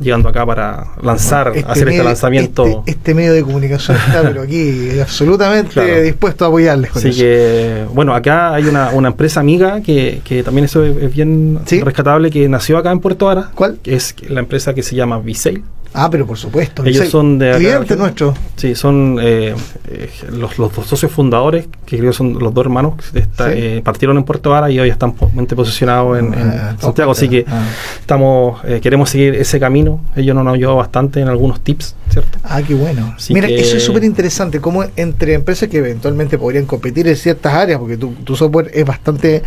llegando 0.00 0.28
acá 0.28 0.44
para 0.44 0.88
lanzar, 1.02 1.52
hacer 1.66 1.88
este 1.88 2.04
lanzamiento. 2.04 2.66
Este, 2.66 2.90
este 2.90 3.14
medio 3.14 3.32
de 3.32 3.42
comunicación 3.42 3.96
está, 3.96 4.22
pero 4.22 4.42
aquí 4.42 4.98
absolutamente 5.00 5.70
Claro. 5.72 6.02
dispuesto 6.02 6.44
a 6.44 6.48
apoyarles 6.48 6.90
con 6.90 6.98
Así 7.00 7.08
eso. 7.10 7.18
que, 7.20 7.84
bueno, 7.94 8.14
acá 8.14 8.52
hay 8.54 8.64
una, 8.64 8.90
una 8.90 9.08
empresa 9.08 9.40
amiga 9.40 9.80
que, 9.80 10.20
que 10.24 10.42
también 10.42 10.66
eso 10.66 10.84
es, 10.84 10.96
es 11.02 11.14
bien 11.14 11.60
Sí. 11.64 11.80
rescatable, 11.80 12.30
que 12.30 12.48
nació 12.48 12.76
acá 12.78 12.90
en 12.92 13.00
Puerto 13.00 13.28
Ara, 13.30 13.50
¿Cuál? 13.54 13.78
que 13.82 13.94
es 13.94 14.14
la 14.28 14.40
empresa 14.40 14.74
que 14.74 14.82
se 14.82 14.94
llama 14.96 15.18
Visail. 15.18 15.62
Ah, 15.98 16.10
pero 16.10 16.26
por 16.26 16.36
supuesto. 16.36 16.84
Ellos 16.84 17.08
son 17.08 17.38
de 17.38 17.48
acá, 17.50 17.58
cliente 17.58 17.94
¿sí? 17.94 17.98
nuestro. 17.98 18.34
Sí, 18.56 18.74
son 18.74 19.18
eh, 19.20 19.54
eh, 19.88 20.10
los, 20.30 20.58
los 20.58 20.74
dos 20.76 20.86
socios 20.86 21.10
fundadores, 21.10 21.66
que 21.86 21.96
creo 21.98 22.12
son 22.12 22.34
los 22.38 22.52
dos 22.52 22.64
hermanos, 22.64 22.94
que 23.12 23.20
está- 23.20 23.46
Sí. 23.50 23.58
eh, 23.58 23.80
partieron 23.82 24.16
en 24.18 24.24
Puerto 24.24 24.50
Vara 24.50 24.70
y 24.70 24.78
hoy 24.78 24.90
están 24.90 25.14
mente 25.34 25.56
posicionados 25.56 26.18
en, 26.18 26.34
en 26.34 26.48
Ah, 26.50 26.76
Santiago. 26.78 27.12
Así 27.12 27.28
que 27.30 27.44
ah. 27.48 27.64
estamos 28.00 28.60
eh, 28.64 28.80
queremos 28.82 29.08
seguir 29.10 29.34
ese 29.36 29.58
camino. 29.58 30.00
Ellos 30.14 30.34
nos 30.34 30.46
han 30.46 30.54
ayudado 30.54 30.76
bastante 30.76 31.20
en 31.20 31.28
algunos 31.28 31.60
tips, 31.60 31.94
¿cierto? 32.10 32.38
Ah, 32.44 32.60
qué 32.62 32.74
bueno. 32.74 33.14
Así 33.16 33.32
Mira, 33.32 33.48
que- 33.48 33.58
eso 33.58 33.76
es 33.78 33.82
súper 33.84 34.04
interesante, 34.04 34.60
como 34.60 34.84
entre 34.96 35.32
empresas 35.34 35.68
que 35.68 35.78
eventualmente 35.78 36.36
podrían 36.36 36.66
competir 36.66 37.08
en 37.08 37.16
ciertas 37.16 37.54
áreas, 37.54 37.78
porque 37.78 37.96
tu, 37.96 38.12
tu 38.12 38.36
software 38.36 38.70
es 38.74 38.84
bastante 38.84 39.42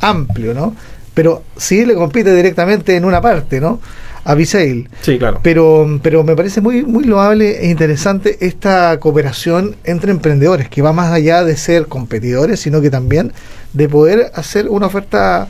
amplio, 0.00 0.54
¿no? 0.54 0.74
Pero 1.12 1.42
sí 1.56 1.84
le 1.84 1.94
compite 1.94 2.34
directamente 2.34 2.96
en 2.96 3.04
una 3.04 3.20
parte, 3.20 3.60
¿no? 3.60 3.80
A 4.24 4.34
Visail. 4.34 4.88
Sí, 5.00 5.18
claro. 5.18 5.40
Pero, 5.42 5.98
pero 6.02 6.24
me 6.24 6.36
parece 6.36 6.60
muy, 6.60 6.84
muy 6.84 7.04
loable 7.04 7.64
e 7.64 7.70
interesante 7.70 8.36
esta 8.40 8.98
cooperación 9.00 9.76
entre 9.84 10.10
emprendedores, 10.10 10.68
que 10.68 10.82
va 10.82 10.92
más 10.92 11.12
allá 11.12 11.42
de 11.44 11.56
ser 11.56 11.86
competidores, 11.86 12.60
sino 12.60 12.80
que 12.80 12.90
también 12.90 13.32
de 13.72 13.88
poder 13.88 14.30
hacer 14.34 14.68
una 14.68 14.86
oferta 14.86 15.48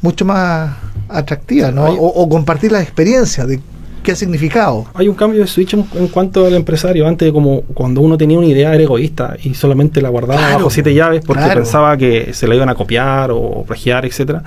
mucho 0.00 0.24
más 0.24 0.76
atractiva, 1.08 1.70
¿no? 1.70 1.84
O, 1.86 2.22
o 2.22 2.28
compartir 2.28 2.72
las 2.72 2.82
experiencias 2.82 3.46
de 3.46 3.60
qué 4.02 4.12
ha 4.12 4.16
significado. 4.16 4.86
Hay 4.94 5.08
un 5.08 5.16
cambio 5.16 5.40
de 5.40 5.48
switch 5.48 5.74
en, 5.74 5.84
en 5.94 6.06
cuanto 6.08 6.46
al 6.46 6.54
empresario. 6.54 7.06
Antes, 7.08 7.32
como 7.32 7.62
cuando 7.74 8.00
uno 8.00 8.16
tenía 8.16 8.38
una 8.38 8.46
idea, 8.46 8.72
era 8.72 8.82
egoísta 8.82 9.36
y 9.42 9.52
solamente 9.54 10.00
la 10.00 10.08
guardaba 10.10 10.38
Claro, 10.38 10.56
bajo 10.58 10.70
siete 10.70 10.94
llaves 10.94 11.22
porque 11.26 11.42
claro. 11.42 11.60
pensaba 11.60 11.96
que 11.96 12.32
se 12.32 12.46
la 12.46 12.54
iban 12.54 12.68
a 12.68 12.74
copiar 12.76 13.30
o 13.32 13.64
plagiar, 13.66 14.06
etcétera. 14.06 14.44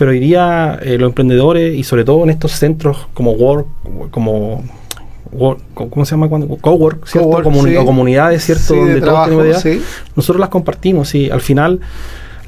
Pero 0.00 0.12
hoy 0.12 0.18
día 0.18 0.78
eh, 0.82 0.96
los 0.96 1.08
emprendedores 1.10 1.74
y 1.76 1.84
sobre 1.84 2.04
todo 2.06 2.24
en 2.24 2.30
estos 2.30 2.52
centros 2.52 3.06
como 3.12 3.32
Work, 3.32 3.66
como 4.10 4.64
Work- 5.30 5.60
¿cómo 5.74 6.06
se 6.06 6.12
llama 6.12 6.26
cuando? 6.30 6.48
Cowork, 6.56 7.06
¿cierto? 7.06 7.28
Cowork, 7.28 7.46
Comuni- 7.46 7.72
sí. 7.72 7.76
o 7.76 7.84
comunidades, 7.84 8.42
¿cierto? 8.42 8.62
Sí, 8.64 8.74
de 8.76 8.80
Donde 8.80 8.92
todos 8.94 9.04
trabajo, 9.12 9.24
tenemos 9.42 9.46
ideas. 9.46 9.62
sí. 9.62 9.82
Nosotros 10.16 10.40
las 10.40 10.48
compartimos 10.48 11.14
y 11.14 11.28
al 11.28 11.42
final 11.42 11.80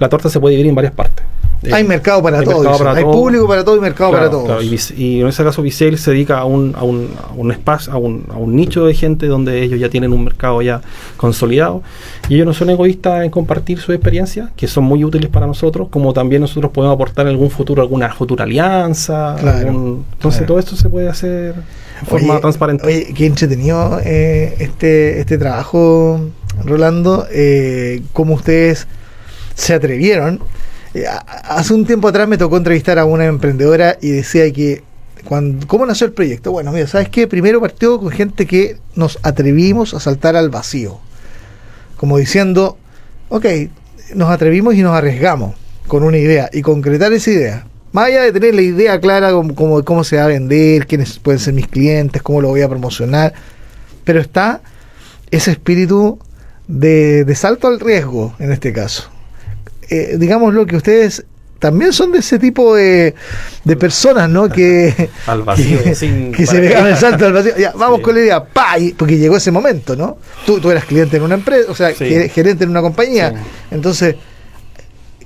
la 0.02 0.08
torta 0.08 0.28
se 0.28 0.38
puede 0.40 0.52
dividir 0.56 0.68
en 0.70 0.74
varias 0.74 0.92
partes. 0.92 1.24
Hay 1.72 1.84
Eh, 1.84 1.86
mercado 1.86 2.20
para 2.24 2.40
hay 2.40 2.44
todo, 2.44 2.54
mercado 2.56 2.72
dicen. 2.74 2.86
para 2.88 2.98
hay 2.98 3.04
público 3.04 3.46
para 3.46 3.64
todo 3.64 3.76
y 3.76 3.80
mercado 3.80 4.10
Claro, 4.10 4.24
para 4.24 4.30
todos. 4.32 4.46
claro, 4.46 4.62
y, 4.96 5.20
en 5.20 5.28
ese 5.28 5.44
caso 5.44 5.62
Visel 5.62 5.96
se 5.96 6.10
dedica 6.10 6.38
a 6.40 6.44
un, 6.44 6.74
a 6.76 6.82
un, 6.82 7.08
a 7.30 7.32
un 7.36 7.52
espacio, 7.52 7.92
a 7.92 7.98
un, 7.98 8.26
a 8.30 8.36
un 8.36 8.56
nicho 8.56 8.84
de 8.84 8.94
gente 8.94 9.26
donde 9.28 9.62
ellos 9.62 9.78
ya 9.78 9.88
tienen 9.88 10.12
un 10.12 10.24
mercado 10.24 10.60
ya 10.60 10.80
consolidado 11.16 11.82
y 12.28 12.34
ellos 12.34 12.46
no 12.48 12.52
son 12.52 12.70
egoístas 12.70 13.22
en 13.24 13.30
compartir 13.30 13.78
sus 13.78 13.94
experiencias, 13.94 14.50
que 14.56 14.66
son 14.66 14.82
muy 14.82 15.04
útiles 15.04 15.30
para 15.30 15.46
nosotros, 15.46 15.86
como 15.88 16.12
también 16.12 16.42
nosotros 16.42 16.72
podemos 16.72 16.96
aportar 16.96 17.26
en 17.26 17.30
algún 17.30 17.48
futuro 17.50 17.80
alguna 17.80 18.12
futura 18.12 18.42
alianza. 18.42 19.36
Claro, 19.38 19.58
algún- 19.68 20.04
entonces 20.14 20.44
todo 20.46 20.58
esto 20.58 20.74
se 20.74 20.88
puede 20.88 21.08
hacer 21.08 21.54
de 21.54 22.06
forma 22.08 22.32
Oye, 22.32 22.40
transparente. 22.40 22.84
Oye, 22.84 23.14
qué 23.14 23.26
entretenido 23.26 24.00
eh, 24.04 24.56
este, 24.58 25.20
este 25.20 25.38
trabajo, 25.38 26.18
Rolando. 26.64 27.24
Eh, 27.30 28.02
cómo 28.12 28.34
ustedes 28.34 28.88
se 29.54 29.74
atrevieron. 29.74 30.40
Eh, 30.94 31.04
hace 31.26 31.74
un 31.74 31.86
tiempo 31.86 32.08
atrás 32.08 32.28
me 32.28 32.38
tocó 32.38 32.56
entrevistar 32.56 32.98
a 32.98 33.04
una 33.04 33.26
emprendedora 33.26 33.98
y 34.00 34.10
decía 34.10 34.50
que. 34.52 34.82
Cuando, 35.24 35.68
¿Cómo 35.68 35.86
nació 35.86 36.08
el 36.08 36.12
proyecto? 36.12 36.50
Bueno, 36.50 36.72
mira, 36.72 36.88
¿sabes 36.88 37.08
qué? 37.08 37.28
Primero 37.28 37.60
partió 37.60 38.00
con 38.00 38.10
gente 38.10 38.44
que 38.44 38.78
nos 38.96 39.20
atrevimos 39.22 39.94
a 39.94 40.00
saltar 40.00 40.34
al 40.34 40.50
vacío. 40.50 40.98
Como 41.96 42.18
diciendo, 42.18 42.76
ok, 43.28 43.46
nos 44.14 44.30
atrevimos 44.30 44.74
y 44.74 44.82
nos 44.82 44.94
arriesgamos 44.96 45.54
con 45.86 46.02
una 46.02 46.18
idea 46.18 46.50
y 46.52 46.62
concretar 46.62 47.12
esa 47.12 47.30
idea. 47.30 47.66
Más 47.92 48.06
allá 48.06 48.22
de 48.22 48.32
tener 48.32 48.54
la 48.54 48.62
idea 48.62 49.00
clara 49.00 49.30
como, 49.30 49.54
como 49.54 49.84
cómo 49.84 50.02
se 50.02 50.16
va 50.16 50.24
a 50.24 50.28
vender, 50.28 50.86
quiénes 50.86 51.18
pueden 51.18 51.38
ser 51.38 51.54
mis 51.54 51.68
clientes, 51.68 52.22
cómo 52.22 52.40
lo 52.40 52.48
voy 52.48 52.62
a 52.62 52.68
promocionar, 52.68 53.34
pero 54.04 54.20
está 54.20 54.62
ese 55.30 55.52
espíritu 55.52 56.18
de, 56.66 57.24
de 57.24 57.34
salto 57.34 57.68
al 57.68 57.80
riesgo 57.80 58.34
en 58.38 58.50
este 58.50 58.72
caso. 58.72 59.11
Eh, 59.94 60.16
digámoslo 60.18 60.64
que 60.66 60.76
ustedes 60.76 61.24
también 61.58 61.92
son 61.92 62.10
de 62.12 62.18
ese 62.18 62.38
tipo 62.40 62.74
de, 62.74 63.14
de 63.64 63.76
personas, 63.76 64.28
¿no? 64.28 64.48
Que, 64.48 65.10
Al 65.26 65.42
vacío, 65.42 65.82
que, 65.82 65.94
sin 65.94 66.32
que 66.32 66.46
se 66.46 66.58
pegan 66.58 66.86
el 66.88 66.96
salto 66.96 67.26
al 67.26 67.32
vacío. 67.34 67.52
Ya, 67.56 67.72
vamos 67.76 67.98
Sí. 67.98 68.02
con 68.02 68.14
la 68.14 68.20
idea, 68.20 68.44
pa, 68.44 68.78
y- 68.78 68.92
porque 68.94 69.16
llegó 69.18 69.36
ese 69.36 69.50
momento, 69.52 69.94
¿no? 69.94 70.16
Tú, 70.46 70.58
tú 70.60 70.70
eras 70.70 70.84
cliente 70.86 71.18
en 71.18 71.22
una 71.22 71.34
empresa, 71.34 71.70
o 71.70 71.74
sea, 71.74 71.90
Sí. 71.94 72.06
ge- 72.06 72.28
gerente 72.30 72.64
en 72.64 72.70
una 72.70 72.80
compañía. 72.80 73.30
Sí. 73.30 73.36
Entonces, 73.70 74.16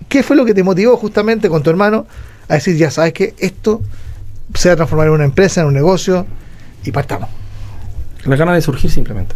¿qué 0.08 0.22
fue 0.22 0.36
lo 0.36 0.44
que 0.44 0.52
te 0.52 0.62
motivó 0.62 0.96
justamente 0.96 1.48
con 1.48 1.62
tu 1.62 1.70
hermano 1.70 2.06
a 2.48 2.54
decir, 2.54 2.76
ya 2.76 2.90
sabes 2.90 3.12
que 3.14 3.34
esto 3.38 3.80
se 4.54 4.68
va 4.68 4.74
a 4.74 4.76
transformar 4.76 5.06
en 5.08 5.14
una 5.14 5.24
empresa, 5.24 5.62
en 5.62 5.68
un 5.68 5.74
negocio, 5.74 6.26
y 6.84 6.90
partamos? 6.92 7.30
Las 8.24 8.38
ganas 8.38 8.56
de 8.56 8.60
surgir 8.62 8.90
simplemente. 8.90 9.34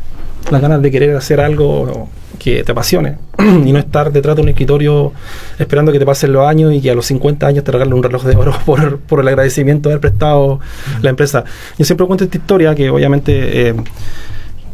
Las 0.50 0.60
ganas 0.60 0.82
de 0.82 0.90
querer 0.90 1.16
hacer 1.16 1.40
algo 1.40 2.08
que 2.38 2.64
te 2.64 2.72
apasione 2.72 3.18
y 3.38 3.72
no 3.72 3.78
estar 3.78 4.10
detrás 4.10 4.34
de 4.34 4.42
un 4.42 4.48
escritorio 4.48 5.12
esperando 5.58 5.92
que 5.92 5.98
te 5.98 6.06
pasen 6.06 6.32
los 6.32 6.48
años 6.48 6.72
y 6.72 6.80
que 6.80 6.90
a 6.90 6.94
los 6.94 7.06
50 7.06 7.46
años 7.46 7.62
te 7.62 7.70
regalen 7.70 7.94
un 7.94 8.02
reloj 8.02 8.24
de 8.24 8.34
oro 8.34 8.54
por, 8.66 8.98
por 9.00 9.20
el 9.20 9.28
agradecimiento 9.28 9.88
de 9.88 9.94
haber 9.94 10.00
prestado 10.00 10.60
la 11.02 11.10
empresa. 11.10 11.44
Yo 11.78 11.84
siempre 11.84 12.06
cuento 12.06 12.24
esta 12.24 12.36
historia 12.36 12.74
que 12.74 12.90
obviamente 12.90 13.68
eh, 13.68 13.74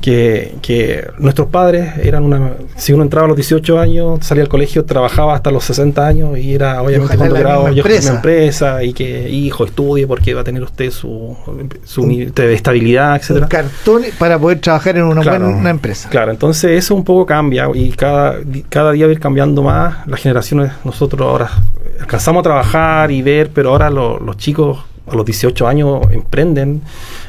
que, 0.07 0.55
que 0.63 1.05
nuestros 1.19 1.49
padres 1.49 1.95
eran 2.01 2.23
una... 2.23 2.53
Si 2.77 2.93
uno 2.93 3.03
entraba 3.03 3.25
a 3.25 3.29
los 3.29 3.37
18 3.37 3.81
años, 3.81 4.21
salía 4.25 4.45
al 4.45 4.49
colegio, 4.49 4.85
trabajaba 4.85 5.35
hasta 5.35 5.51
los 5.51 5.65
60 5.65 6.07
años 6.07 6.39
y 6.39 6.55
era 6.55 6.81
obviamente 6.81 7.17
la 7.17 7.27
grado 7.29 7.69
yo 7.71 7.79
empresa. 7.83 8.15
empresa 8.15 8.85
y 8.85 8.93
que 8.93 9.29
hijo 9.29 9.65
estudie 9.65 10.07
porque 10.07 10.33
va 10.33 10.43
a 10.43 10.45
tener 10.45 10.63
usted 10.63 10.93
su, 10.93 11.37
su 11.83 12.07
de 12.07 12.55
estabilidad, 12.55 13.17
etcétera 13.17 13.47
Un 13.47 13.51
cartón 13.51 14.03
para 14.17 14.39
poder 14.39 14.61
trabajar 14.61 14.97
en 14.97 15.03
una 15.03 15.23
Claro. 15.23 15.41
buena 15.47 15.59
una 15.59 15.71
empresa. 15.71 16.09
Claro, 16.09 16.31
entonces 16.31 16.71
eso 16.71 16.95
un 16.95 17.03
poco 17.03 17.27
cambia 17.27 17.69
y 17.75 17.91
cada, 17.91 18.37
cada 18.69 18.93
día 18.93 19.07
va 19.07 19.11
a 19.11 19.13
ir 19.13 19.19
cambiando 19.19 19.61
más. 19.65 20.07
Las 20.07 20.21
generaciones, 20.21 20.71
nosotros 20.85 21.21
ahora 21.21 21.51
alcanzamos 21.99 22.41
a 22.41 22.45
trabajar 22.45 23.11
y 23.11 23.23
ver, 23.23 23.51
pero 23.53 23.71
ahora 23.71 23.91
lo- 23.91 24.21
los 24.21 24.37
chicos 24.37 24.79
a 25.07 25.15
los 25.15 25.25
18 25.25 25.67
años 25.69 26.01
emprenden, 26.11 26.83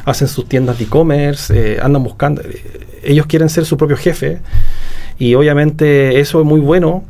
hacen 0.06 0.28
sus 0.28 0.48
tiendas 0.48 0.80
de 0.80 0.86
e-commerce, 0.86 1.54
eh, 1.76 1.80
andan 1.82 2.04
buscando, 2.04 2.42
eh, 2.42 2.88
ellos 3.04 3.28
quieren 3.28 3.50
ser 3.50 3.66
su 3.66 3.78
propio 3.78 3.98
jefe 3.98 4.40
y 5.20 5.36
obviamente 5.36 6.20
eso 6.20 6.40
es 6.40 6.46
muy 6.46 6.60
bueno. 6.60 7.04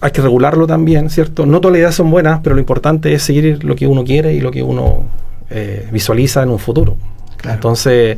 Hay 0.00 0.12
que 0.12 0.22
regularlo 0.22 0.66
también, 0.66 1.10
¿cierto? 1.10 1.44
No 1.44 1.60
todas 1.60 1.72
las 1.72 1.80
ideas 1.80 1.94
son 1.94 2.10
buenas, 2.10 2.40
pero 2.42 2.54
lo 2.54 2.60
importante 2.60 3.12
es 3.12 3.22
seguir 3.22 3.64
lo 3.64 3.76
que 3.76 3.86
uno 3.86 4.04
quiere 4.04 4.32
y 4.32 4.40
lo 4.40 4.50
que 4.50 4.62
uno 4.62 5.04
eh, 5.50 5.86
visualiza 5.92 6.42
en 6.42 6.50
un 6.50 6.58
futuro. 6.58 6.96
Claro. 7.36 7.56
Entonces, 7.56 8.16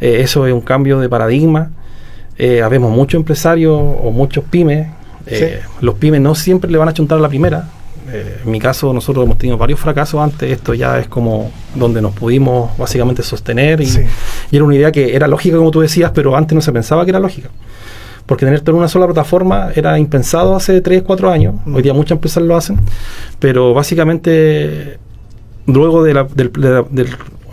eh, 0.00 0.20
eso 0.20 0.46
es 0.46 0.54
un 0.54 0.62
cambio 0.62 1.00
de 1.00 1.08
paradigma. 1.08 1.70
Habemos 2.64 2.90
muchos 2.90 3.20
empresarios 3.20 3.78
o 3.78 4.10
muchos 4.10 4.42
pymes. 4.42 4.88
Los 5.80 5.94
pymes 5.96 6.20
no 6.20 6.34
siempre 6.34 6.68
le 6.68 6.76
van 6.76 6.88
a 6.88 6.92
chuntar 6.92 7.18
a 7.18 7.20
la 7.20 7.28
primera. 7.28 7.68
Eh, 8.10 8.40
en 8.44 8.50
mi 8.50 8.58
caso, 8.58 8.92
nosotros 8.92 9.24
hemos 9.24 9.38
tenido 9.38 9.56
varios 9.58 9.78
fracasos 9.80 10.20
antes. 10.20 10.50
Esto 10.50 10.74
ya 10.74 10.98
es 10.98 11.08
como 11.08 11.50
donde 11.74 12.00
nos 12.02 12.12
pudimos 12.14 12.76
básicamente 12.76 13.22
sostener. 13.22 13.80
Y, 13.80 13.86
Sí. 13.86 14.00
y 14.50 14.56
era 14.56 14.64
una 14.64 14.74
idea 14.74 14.90
que 14.92 15.14
era 15.14 15.28
lógica, 15.28 15.56
como 15.56 15.70
tú 15.70 15.80
decías, 15.80 16.10
pero 16.14 16.36
antes 16.36 16.54
no 16.54 16.60
se 16.62 16.72
pensaba 16.72 17.04
que 17.04 17.10
era 17.10 17.20
lógica. 17.20 17.48
Porque 18.26 18.44
tener 18.44 18.60
todo 18.60 18.76
en 18.76 18.78
una 18.80 18.88
sola 18.88 19.06
plataforma 19.06 19.70
era 19.74 19.98
impensado 19.98 20.54
hace 20.54 20.80
3, 20.80 21.02
4 21.02 21.30
años. 21.30 21.54
Mm. 21.64 21.74
Hoy 21.74 21.82
día 21.82 21.92
muchas 21.94 22.12
empresas 22.16 22.42
lo 22.42 22.56
hacen. 22.56 22.78
Pero 23.38 23.74
básicamente, 23.74 24.98
luego 25.66 26.02
de 26.02 26.14
la- 26.14 26.24
del, 26.24 26.52
de 26.52 26.70
la- 26.70 26.84
del 26.90 27.08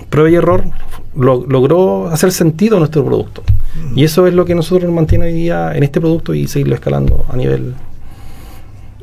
prueba 0.09 0.29
y 0.29 0.35
error, 0.35 0.63
lo- 1.15 1.45
logró 1.47 2.07
hacer 2.09 2.31
sentido 2.31 2.77
nuestro 2.79 3.03
producto. 3.05 3.43
Mm. 3.93 3.97
Y 3.99 4.03
eso 4.03 4.27
es 4.27 4.33
lo 4.33 4.45
que 4.45 4.55
nosotros 4.55 4.85
nos 4.85 4.93
mantiene 4.93 5.25
hoy 5.25 5.33
día 5.33 5.75
en 5.75 5.83
este 5.83 5.99
producto 5.99 6.33
y 6.33 6.47
seguirlo 6.47 6.75
escalando 6.75 7.25
a 7.31 7.35
nivel 7.35 7.73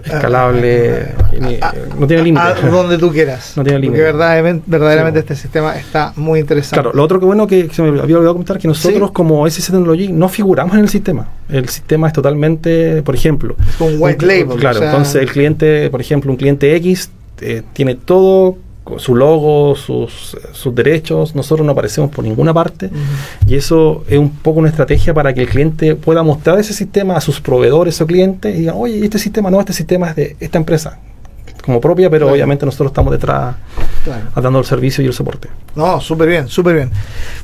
escalable. 0.07 1.09
ni- 1.40 1.59
Ah, 1.61 1.75
no 1.99 2.07
tiene 2.07 2.23
límite. 2.23 2.42
A 2.47 2.55
donde 2.55 2.99
tú 2.99 3.11
quieras. 3.12 3.53
No 3.57 3.62
tiene 3.62 3.79
Porque 3.79 3.87
límite. 3.87 4.03
verdaderamente, 4.03 4.64
verdaderamente 4.66 5.21
Sí. 5.21 5.25
este 5.25 5.37
sistema 5.37 5.77
está 5.77 6.12
muy 6.16 6.40
interesante. 6.40 6.75
Claro, 6.83 6.92
lo 6.97 7.03
otro 7.03 7.21
que 7.21 7.27
bueno 7.27 7.47
que 7.47 7.69
se 7.73 7.83
me 7.83 7.88
había 7.88 8.03
olvidado 8.16 8.33
comentar 8.35 8.59
que 8.59 8.69
nosotros 8.69 9.09
Sí. 9.09 9.12
como 9.12 9.47
SC 9.47 9.73
Technology 9.73 10.09
no 10.09 10.29
figuramos 10.29 10.75
en 10.75 10.81
el 10.81 10.88
sistema. 10.88 11.29
El 11.49 11.69
sistema 11.69 12.07
es 12.09 12.12
totalmente, 12.12 13.03
por 13.03 13.14
ejemplo, 13.14 13.57
Es 13.69 13.81
un 13.81 13.97
white 13.99 14.25
un- 14.25 14.29
label. 14.29 14.59
Claro, 14.59 14.77
o 14.77 14.81
sea, 14.81 14.90
entonces 14.90 15.16
el 15.23 15.31
cliente, 15.31 15.90
por 15.90 16.01
ejemplo, 16.01 16.31
un 16.31 16.37
cliente 16.37 16.75
X 16.77 17.11
eh, 17.42 17.62
tiene 17.75 17.95
todo 17.97 18.57
su 18.99 19.14
logo, 19.14 19.75
sus, 19.77 20.37
sus 20.53 20.75
derechos, 20.75 21.35
nosotros 21.35 21.64
no 21.66 21.72
aparecemos 21.72 22.11
por 22.11 22.25
ninguna 22.25 22.55
parte. 22.55 22.90
Y 23.46 23.55
eso 23.55 24.05
es 24.09 24.18
un 24.18 24.31
poco 24.31 24.61
una 24.61 24.68
estrategia 24.68 25.12
para 25.14 25.33
que 25.35 25.42
el 25.42 25.49
cliente 25.49 25.94
pueda 25.96 26.22
mostrar 26.22 26.59
ese 26.59 26.72
sistema 26.72 27.16
a 27.16 27.20
sus 27.20 27.40
proveedores 27.40 28.01
o 28.01 28.07
clientes 28.07 28.55
y 28.55 28.61
digan, 28.61 28.77
oye, 28.79 29.05
este 29.05 29.18
sistema 29.18 29.51
no, 29.51 29.61
este 29.61 29.72
sistema 29.72 30.11
es 30.11 30.16
de 30.16 30.37
esta 30.40 30.59
empresa 30.59 30.99
como 31.64 31.81
propia, 31.81 32.09
pero 32.09 32.27
Claro. 32.27 32.35
obviamente 32.35 32.64
nosotros 32.64 32.90
estamos 32.90 33.11
detrás 33.12 33.57
dando 34.35 34.59
el 34.59 34.64
servicio 34.64 35.03
y 35.05 35.07
el 35.07 35.12
soporte. 35.12 35.49
No, 35.75 36.01
súper 36.01 36.29
bien, 36.29 36.49
súper 36.49 36.75
bien. 36.77 36.90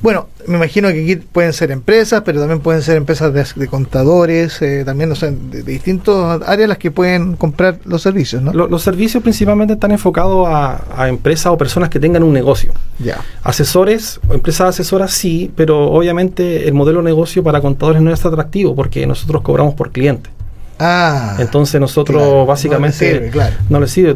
Bueno, 0.00 0.28
me 0.46 0.56
imagino 0.56 0.88
que 0.88 1.02
aquí 1.02 1.16
pueden 1.16 1.52
ser 1.52 1.70
empresas, 1.70 2.22
pero 2.24 2.40
también 2.40 2.60
pueden 2.60 2.82
ser 2.82 2.96
empresas 2.96 3.32
de, 3.32 3.66
contadores, 3.68 4.60
eh, 4.62 4.82
también 4.84 5.08
no 5.08 5.14
sé, 5.14 5.30
de, 5.30 5.62
distintas 5.62 6.40
áreas 6.46 6.68
las 6.68 6.78
que 6.78 6.90
pueden 6.90 7.36
comprar 7.36 7.78
los 7.84 8.02
servicios, 8.02 8.42
¿no? 8.42 8.52
los 8.52 8.82
servicios 8.82 9.22
principalmente 9.22 9.74
están 9.74 9.92
enfocados 9.92 10.46
a, 10.48 11.08
empresas 11.08 11.52
o 11.52 11.58
personas 11.58 11.88
que 11.90 12.00
tengan 12.00 12.22
un 12.22 12.32
negocio. 12.32 12.72
Ya. 12.98 13.20
Asesores, 13.42 14.20
empresas 14.30 14.70
asesoras 14.70 15.12
sí, 15.12 15.50
pero 15.56 15.90
obviamente 15.90 16.68
el 16.68 16.74
modelo 16.74 17.00
de 17.00 17.04
negocio 17.04 17.42
para 17.42 17.60
contadores 17.60 18.00
no 18.02 18.12
es 18.12 18.24
atractivo 18.24 18.74
porque 18.74 19.06
nosotros 19.06 19.42
cobramos 19.42 19.74
por 19.74 19.90
cliente. 19.90 20.30
Ah, 20.84 21.36
Entonces 21.38 21.80
nosotros 21.80 22.44
básicamente 22.46 23.30
no 23.68 23.78
le 23.78 23.86
sirve. 23.86 24.14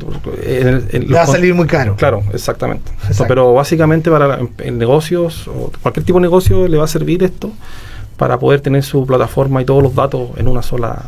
va 1.15 1.23
a 1.23 1.27
salir 1.27 1.55
muy 1.55 1.69
caro. 1.69 1.95
Claro, 1.95 2.25
exactamente. 2.33 2.91
pero 3.29 3.55
básicamente 3.55 4.11
para 4.11 4.41
negocios 4.73 5.47
o 5.47 5.71
cualquier 5.81 6.05
tipo 6.05 6.19
de 6.19 6.23
negocio 6.23 6.67
le 6.67 6.77
va 6.77 6.85
a 6.85 6.89
servir 6.89 7.23
esto 7.23 7.53
para 8.17 8.39
poder 8.39 8.61
tener 8.61 8.83
su 8.83 9.07
plataforma 9.07 9.63
y 9.63 9.65
todos 9.65 9.83
los 9.83 9.95
datos 9.95 10.31
en 10.39 10.49
una 10.49 10.63
sola 10.63 11.03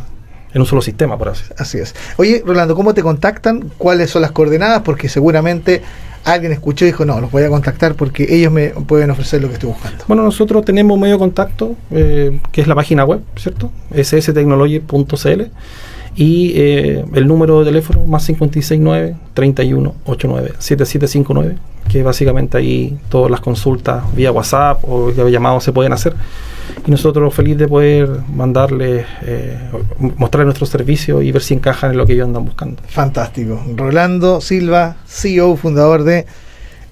en 0.55 0.61
un 0.63 0.67
solo 0.67 0.81
sistema, 0.81 1.19
por 1.19 1.29
así. 1.29 1.45
Así 1.59 1.79
es. 1.79 1.95
Oye, 2.17 2.43
Rolando, 2.47 2.75
¿cómo 2.75 2.95
te 2.95 3.03
contactan? 3.03 3.71
¿Cuáles 3.77 4.11
son 4.11 4.23
las 4.23 4.31
coordenadas? 4.31 4.83
Porque 4.83 5.09
seguramente 5.09 5.83
alguien 6.25 6.53
escuchó 6.53 6.85
y 6.85 6.89
dijo, 6.89 7.05
no, 7.05 7.21
los 7.21 7.31
voy 7.31 7.43
a 7.43 7.49
contactar 7.49 7.95
porque 7.95 8.27
ellos 8.29 8.53
me 8.53 8.69
pueden 8.71 9.11
ofrecer 9.11 9.41
lo 9.41 9.49
que 9.49 9.55
estoy 9.55 9.71
buscando. 9.71 10.05
Bueno, 10.07 10.23
nosotros 10.23 10.65
tenemos 10.65 10.95
un 10.95 11.01
medio 11.01 11.15
de 11.15 11.19
contacto, 11.19 11.77
eh, 11.91 12.39
que 12.53 12.61
es 12.61 12.67
la 12.67 12.75
página 12.75 13.05
web, 13.05 13.21
¿cierto? 13.37 13.71
sstechnology.cl 13.95 15.43
y 16.17 16.53
eh, 16.57 17.05
el 17.15 17.27
número 17.29 17.61
de 17.61 17.67
teléfono 17.67 18.05
más 18.05 18.27
569 18.27 19.17
3189 19.35 20.55
7759 20.59 21.57
que 21.89 22.03
básicamente 22.03 22.59
ahí 22.59 22.99
todas 23.09 23.31
las 23.31 23.41
consultas 23.41 24.03
vía 24.15 24.33
WhatsApp 24.33 24.83
o 24.83 25.07
vía 25.07 25.29
llamado 25.29 25.61
se 25.61 25.73
pueden 25.73 25.93
hacer 25.93 26.15
y 26.87 26.91
nosotros 26.91 27.35
feliz 27.35 27.57
de 27.59 27.69
poder 27.69 28.09
mandarles, 28.35 29.07
eh, 29.23 29.59
mostrarles 30.17 30.47
nuestro 30.47 30.67
servicio 30.67 31.23
y 31.23 31.33
ver 31.33 31.43
si 31.43 31.55
encajan 31.55 31.93
en 31.93 31.99
lo 31.99 32.07
que 32.07 32.15
ellos 32.15 32.27
andan 32.27 32.45
buscando. 32.45 32.83
Fantástico. 32.89 33.63
Rolando 33.77 34.41
Silva, 34.41 34.97
CEO, 35.07 35.57
fundador 35.57 36.05
de 36.05 36.27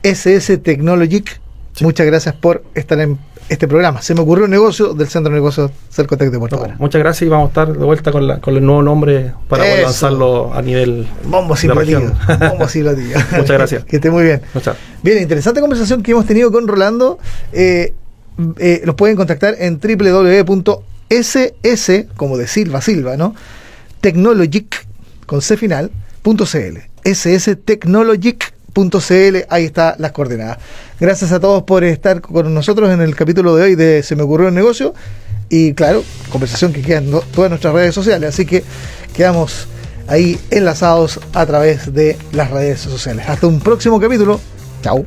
SS 0.03 0.59
Technologic. 0.59 1.41
Muchas 1.81 2.07
gracias 2.07 2.35
por 2.35 2.63
estar 2.75 2.99
en 3.01 3.19
este 3.49 3.69
programa. 3.69 4.03
Se 4.03 4.15
me 4.15 4.21
ocurrió 4.21 4.45
un 4.45 4.51
negocio 4.51 4.95
del 4.95 5.09
Centro 5.09 5.31
de 5.31 5.37
Negocios 5.37 5.71
Cercotec 5.91 6.31
de 6.31 6.39
Puerto 6.39 6.61
Muchas 6.79 6.99
gracias 6.99 7.27
y 7.27 7.31
vamos 7.31 7.47
a 7.47 7.49
estar 7.49 7.73
de 7.73 7.85
vuelta 7.85 8.11
con, 8.11 8.27
la, 8.27 8.41
con 8.41 8.57
el 8.57 8.65
nuevo 8.65 8.83
nombre 8.83 9.33
para 9.49 9.83
lanzarlo 9.83 10.53
a 10.53 10.63
nivel 10.63 11.07
Bombo 11.25 11.55
y 11.63 11.69
Bombo 11.69 11.83
Muchas 12.65 13.51
gracias. 13.51 13.85
que 13.87 13.97
esté 13.97 14.11
muy 14.11 14.25
bien. 14.25 14.43
Muchas. 14.55 14.77
Bien, 15.03 15.23
interesante 15.23 15.61
conversación 15.61 16.03
que 16.03 16.13
hemos 16.13 16.27
tenido 16.27 16.51
con 16.51 16.67
Rolando. 16.67 17.19
Eh, 17.53 17.95
eh, 18.59 18.83
los 18.85 18.95
pueden 18.95 19.17
contactar 19.17 19.57
en 19.59 19.81
www.ss, 19.81 21.39
como 22.17 22.37
de 22.37 22.47
Silva 22.47 22.81
Silva, 22.81 23.17
¿no? 23.17 23.35
Technologic, 24.01 24.87
con 25.27 25.43
C 25.43 25.57
final, 25.57 25.91
.cl. 26.23 26.79
sstechnologic.cl, 27.05 29.37
ahí 29.49 29.65
está 29.65 29.97
las 29.99 30.13
coordenadas. 30.13 30.59
Gracias 31.01 31.33
a 31.33 31.41
todos 31.41 31.63
por 31.63 31.85
estar 31.85 32.21
con 32.21 32.53
nosotros 32.53 32.91
en 32.91 33.01
el 33.01 33.15
capítulo 33.15 33.57
de 33.57 33.63
hoy 33.63 33.75
de 33.75 34.03
Se 34.03 34.17
me 34.17 34.23
ocurrió 34.23 34.49
el 34.49 34.55
negocio. 34.55 34.95
Y 35.49 35.75
claro, 35.75 36.03
conversación 36.31 36.73
que 36.73 36.83
queda 36.83 36.99
en 36.99 37.13
todas 37.33 37.51
nuestras 37.51 37.73
redes 37.73 37.95
sociales. 37.95 38.31
Así 38.31 38.45
que 38.45 38.65
quedamos 39.15 39.69
ahí 40.09 40.39
enlazados 40.51 41.21
a 41.33 41.47
través 41.47 41.93
de 41.93 42.17
las 42.33 42.51
redes 42.51 42.81
sociales. 42.81 43.29
Hasta 43.29 43.47
un 43.47 43.61
próximo 43.61 44.01
capítulo. 44.01 44.41
Chao. 44.83 45.07